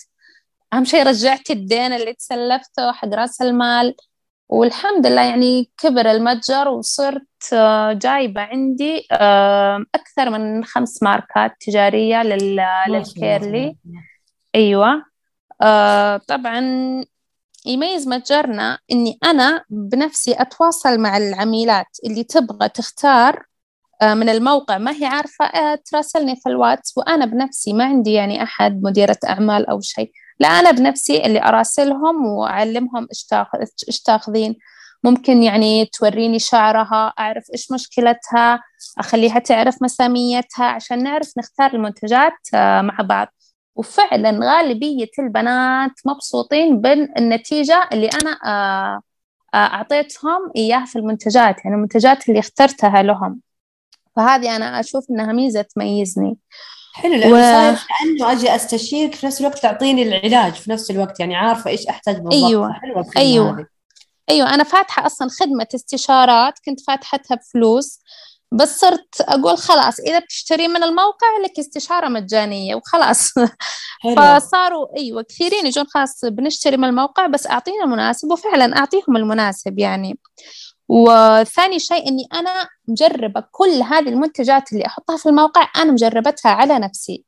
[0.74, 3.96] أهم شيء رجعت الدين اللي تسلفته حق رأس المال.
[4.50, 9.08] والحمد لله يعني كبر المتجر وصرت آه، جايبة عندي
[9.96, 13.78] أكثر من خمس ماركات تجارية للكيرلي.
[14.56, 15.17] أيوة.
[15.62, 16.60] آه طبعا
[17.66, 23.46] يميز متجرنا إني أنا بنفسي أتواصل مع العميلات اللي تبغى تختار
[24.02, 24.78] آه من الموقع.
[24.78, 29.70] ما هي عارفة آه تراسلني في الواتس وأنا بنفسي ما عندي يعني أحد مديرة أعمال
[29.70, 30.12] أو شيء.
[30.40, 33.08] لا أنا بنفسي اللي أراسلهم وأعلمهم
[33.88, 34.56] إيش تاخذين.
[35.04, 38.64] ممكن يعني توريني شعرها أعرف إيش مشكلتها
[39.00, 43.28] أخليها تعرف مساميتها عشان نعرف نختار المنتجات مع بعض.
[43.78, 49.02] وفعلا غالبية البنات مبسوطين بالنتيجة اللي أنا آه
[49.56, 53.42] أعطيتهم إياه في المنتجات يعني المنتجات اللي اخترتها لهم.
[54.16, 56.38] فهذه أنا أشوف إنها ميزة تميزني.
[56.94, 57.42] حلو لأنه و...
[57.42, 61.88] صاير كانه أجي استشيرك في نفس الوقت تعطيني العلاج في نفس الوقت يعني عارفة إيش
[61.88, 62.34] أحتاج بالضبط.
[62.34, 63.60] أيوه حلوة أيوه.
[63.60, 63.66] هذه.
[64.30, 68.00] أيوه أنا فاتحة أصلا خدمة استشارات كنت فاتحتها بفلوس.
[68.52, 73.34] بس صرت أقول خلاص إذا بتشتري من الموقع لك استشارة مجانية وخلاص.
[74.18, 80.20] فصاروا أيوه كثيرين يجون خلاص بنشتري من الموقع بس أعطينا المناسب وفعلا أعطيهم المناسب يعني.
[80.90, 86.80] وثاني شيء إني أنا مجربة كل هذه المنتجات اللي أحطها في الموقع أنا مجربتها على
[86.80, 87.24] نفسي.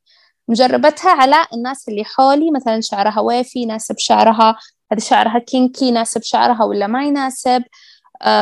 [0.48, 4.56] مجربتها على الناس اللي حولي مثلا شعرها ويفي يناسب شعرها
[4.92, 7.64] هذا شعرها كينكي يناسب شعرها ولا ما يناسب.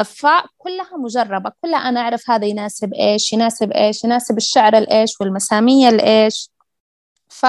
[0.03, 1.51] فكلها مجربة.
[1.61, 6.49] كلها أنا أعرف هذا يناسب إيش يناسب إيش يناسب الشعر الإيش والمسامية الإيش.
[7.29, 7.45] ف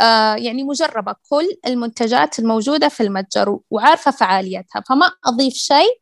[0.00, 4.82] آه يعني مجربة كل المنتجات الموجودة في المتجر وعارفة فعاليتها.
[4.88, 6.00] فما أضيف شيء.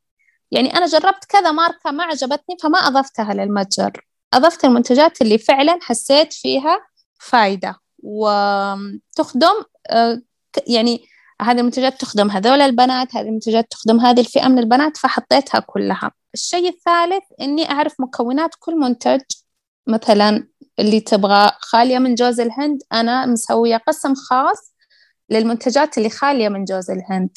[0.50, 4.06] يعني أنا جربت كذا ماركة ما عجبتني فما أضفتها للمتجر.
[4.34, 6.80] أضفت المنتجات اللي فعلا حسيت فيها
[7.18, 7.80] فايدة.
[8.02, 10.22] وتخدم آه،
[10.66, 11.04] يعني
[11.42, 16.10] هذه المنتجات تخدم هذول البنات هذه المنتجات تخدم هذه الفئة من البنات فحطيتها كلها.
[16.34, 19.20] الشيء الثالث إني أعرف مكونات كل منتج
[19.86, 24.74] مثلا اللي تبغى خالية من جوز الهند أنا مسوية قسم خاص
[25.30, 27.30] للمنتجات اللي خالية من جوز الهند.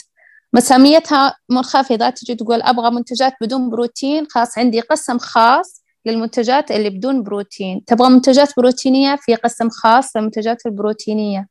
[0.53, 7.23] مساميتها منخفضة تجي تقول أبغى منتجات بدون بروتين خاص عندي قسم خاص للمنتجات اللي بدون
[7.23, 7.85] بروتين.
[7.85, 11.47] تبغى منتجات بروتينية في قسم خاص للمنتجات البروتينية.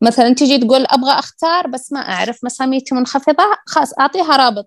[0.00, 4.66] مثلا تجي تقول أبغى أختار بس ما أعرف مساميتي منخفضة خلاص أعطيها رابط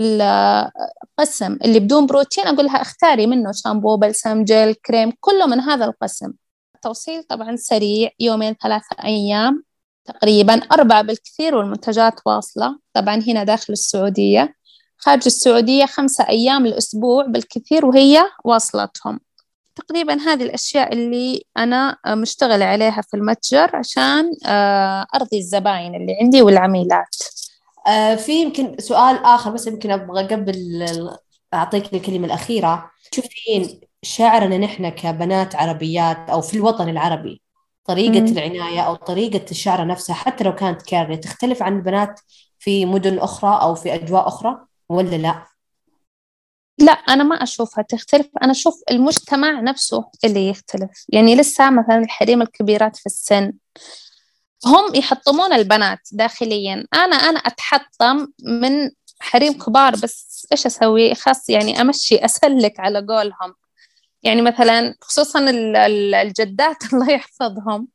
[0.00, 5.84] القسم اللي بدون بروتين أقول لها اختاري منه شامبو بلسم جل كريم كله من هذا
[5.84, 6.32] القسم.
[6.74, 9.64] التوصيل طبعا سريع يومين ثلاثة أيام
[10.04, 12.78] تقريبا أربعة بالكثير والمنتجات واصلة.
[12.92, 14.54] طبعا هنا داخل السعودية.
[14.98, 19.20] خارج السعودية خمسة أيام الأسبوع بالكثير وهي واصلتهم.
[19.76, 26.42] تقريبا هذه الأشياء اللي أنا مشتغلة عليها في المتجر عشان آه، أرضي الزباين اللي عندي
[26.42, 27.16] والعميلات
[27.86, 30.86] آه، في يمكن سؤال آخر بس يمكن أبغى قبل
[31.54, 37.42] أعطيك الكلمة الأخيرة شوفين شعرنا نحن كبنات عربيات أو في الوطن العربي
[37.84, 38.26] طريقة مم.
[38.26, 42.20] العناية أو طريقة الشعر نفسها حتى لو كانت كارية تختلف عن البنات
[42.58, 44.58] في مدن أخرى أو في أجواء أخرى
[44.88, 45.53] ولا لا؟
[46.78, 48.26] لا أنا ما أشوفها تختلف.
[48.42, 51.04] أنا أشوف المجتمع نفسه اللي يختلف.
[51.08, 53.52] يعني لسه مثلا الحريم الكبيرات في السن
[54.66, 56.86] هم يحطمون البنات داخليا.
[56.94, 63.54] أنا أنا أتحطم من حريم كبار بس إيش أسوي؟ خاص يعني أمشي أسلك على قولهم.
[64.22, 65.50] يعني مثلا خصوصا
[66.22, 67.88] الجدات الله يحفظهم.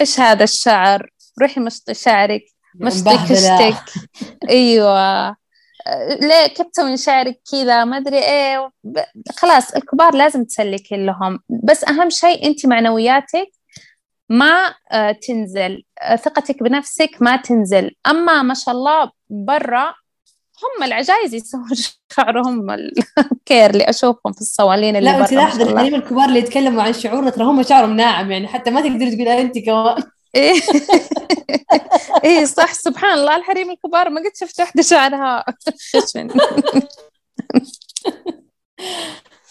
[0.00, 1.10] إيش هذا الشعر؟
[1.42, 2.44] روحي مشطي شعرك.
[2.74, 3.84] مشطي كشتك
[4.48, 5.36] أيوة.
[6.20, 8.70] ليه كيف تسوين شعرك كذا؟ ما أدري إيه.
[9.36, 11.40] خلاص الكبار لازم تسلكي لهم.
[11.64, 13.50] بس أهم شيء انت معنوياتك
[14.28, 15.84] ما آه، تنزل.
[16.02, 17.90] آه، ثقتك بنفسك ما تنزل.
[18.06, 19.94] أما ما شاء الله برا
[20.62, 21.68] هم العجايز يسوون
[22.16, 26.92] شعرهم الكير اللي أشوفهم في الصوالين اللي لا انت لاحظي الحريم الكبار اللي يتكلموا عن
[26.92, 30.02] شعورنا ترى هم شعرهم ناعم يعني حتى ما تقدري تقولي انت كمان.
[30.34, 30.60] إيه.
[32.24, 35.44] إيه صح سبحان الله الحريم الكبار ما قد شفت وحدة شعرها
[35.92, 36.28] خشن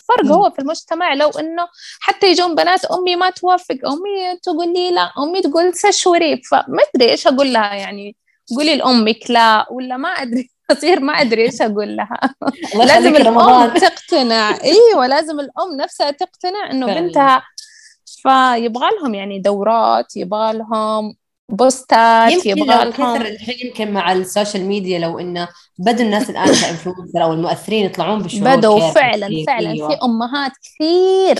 [0.09, 1.67] فرق هو في المجتمع لو إنه
[1.99, 6.41] حتى يجون بنات أمي ما توافق أمي تقول لي لا أمي تقول سشوري.
[6.51, 8.15] فما أدري إيش أقول لها يعني
[8.55, 10.49] قولي لأمك لا ولا ما أدري.
[10.71, 12.19] أصير ما أدري إيش أقول لها.
[12.75, 14.61] لازم الأم تقتنع.
[14.63, 17.43] أيوه لازم الأم نفسها تقتنع إنه بنتها
[18.21, 21.15] فيبغى لهم يعني دورات يبغى لهم
[21.49, 25.47] بوستات يبغى لهم الحين يمكن مع ال social media لو انه
[25.77, 29.45] بدوا الناس الآن ك influencer أو المؤثرين يطلعون بشعور بدوا فعلا كثير.
[29.47, 29.89] فعلا أيوة.
[29.89, 31.39] في أمهات كثير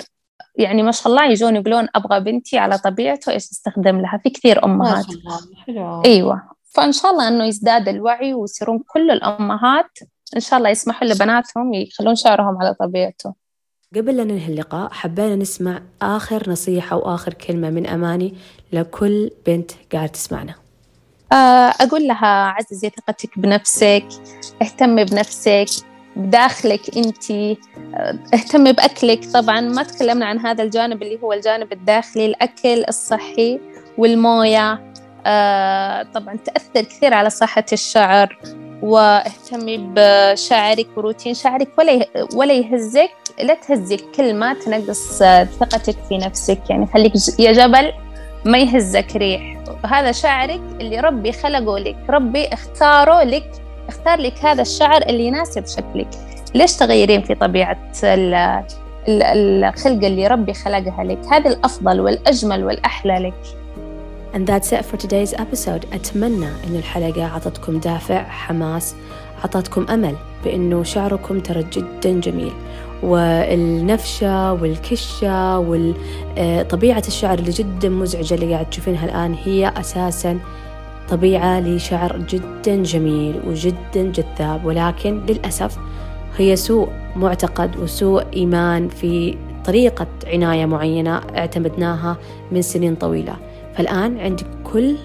[0.56, 4.66] يعني ما شاء الله يجون يقولون أبغى بنتي على طبيعته إيش أستخدم لها في كثير
[4.66, 10.00] امهات ما شاء الله حلو أيوه فإن شاء الله إنه يزداد الوعي ويصيرون كل الأمهات
[10.36, 13.34] إن شاء الله يسمحوا لبناتهم يخلون شعرهم على طبيعته
[13.96, 18.34] قبل لا ننهي اللقاء حبينا نسمع آخر نصيحة وآخر كلمة من أماني
[18.74, 20.56] لكل بنت قاعدة تسمعنا.
[21.32, 21.36] آه،
[21.82, 24.06] أقول لها عززي ثقتك بنفسك
[24.62, 25.66] اهتمي بنفسك
[26.16, 29.26] بداخلك أنت آه، اهتمي بأكلك.
[29.34, 33.60] طبعا ما تكلمنا عن هذا الجانب اللي هو الجانب الداخلي الأكل الصحي
[33.98, 34.94] والموية.
[35.26, 38.40] آه، طبعا تأثر كثير على صحة الشعر
[38.82, 42.06] واهتمي بشعرك وروتين شعرك ولا
[42.36, 43.10] ولا يهزك
[43.44, 45.18] لا تهزك كل ما تنقص
[45.60, 47.94] ثقتك في نفسك يعني خليك يا جبل
[48.46, 49.58] ما يهزك ريح.
[49.86, 53.52] هذا شعرك اللي ربي خلقه لك ربي اختاره لك
[53.88, 56.08] اختار لك هذا الشعر اللي يناسب شكلك.
[56.56, 57.92] ليش تغيرين في طبيعة
[59.08, 63.58] الخلقة اللي ربي خلقها لك؟ هذا الأفضل والأجمل والأحلى لك.
[64.34, 65.94] And that's it for today's episode.
[65.94, 68.96] أتمنى أن الحلقة عطتكم دافع حماس
[69.44, 72.52] عطتكم أمل بأنه شعركم ترى جدا جميل.
[73.04, 80.40] والنفشة والكشة وطبيعة الشعر اللي جدا مزعجة اللي قاعد تشوفينها الآن هي أساسا
[81.10, 84.66] طبيعة لشعر جدا جميل وجدا جذاب.
[84.66, 85.78] ولكن للأسف
[86.38, 92.18] هي سوء معتقد وسوء إيمان في طريقة عناية معينة اعتمدناها
[92.52, 93.36] من سنين طويلة.
[93.76, 94.96] فالآن عندك كل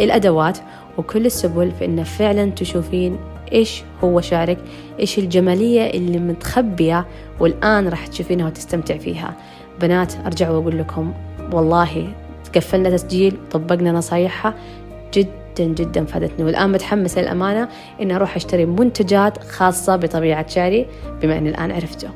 [0.00, 0.58] الأدوات
[0.98, 3.16] وكل السبل في أن فعلا تشوفين
[3.52, 4.58] إيش هو شعرك
[5.00, 7.06] إيش الجمالية اللي متخبية
[7.40, 9.34] والآن راح تشوفينها وتستمتع فيها.
[9.80, 11.12] بنات أرجع وأقول لكم
[11.52, 12.12] والله
[12.56, 14.54] قفلنا تسجيل طبقنا نصايحها
[15.14, 16.44] جدا جدا فادتني.
[16.44, 17.68] والآن متحمسة للأمانة
[18.00, 20.86] إني أروح أشتري منتجات خاصة بطبيعة شعري
[21.22, 22.08] بما إني الآن عرفته.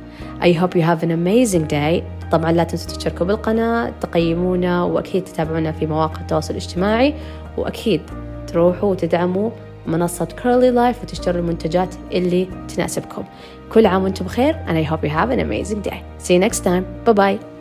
[0.45, 2.03] I hope you have an amazing day.
[2.31, 7.15] طبعا لا تنسوا تشتركوا بالقناة تقيمونا وأكيد تتابعونا في مواقع التواصل الاجتماعي
[7.57, 8.01] وأكيد
[8.47, 9.51] تروحوا وتدعموا
[9.87, 13.25] منصة Curly Life وتشتروا المنتجات اللي تناسبكم.
[13.73, 16.03] كل عام وأنتم بخير and I hope you have an amazing day.
[16.19, 16.85] See you next time.
[17.05, 17.52] Bye bye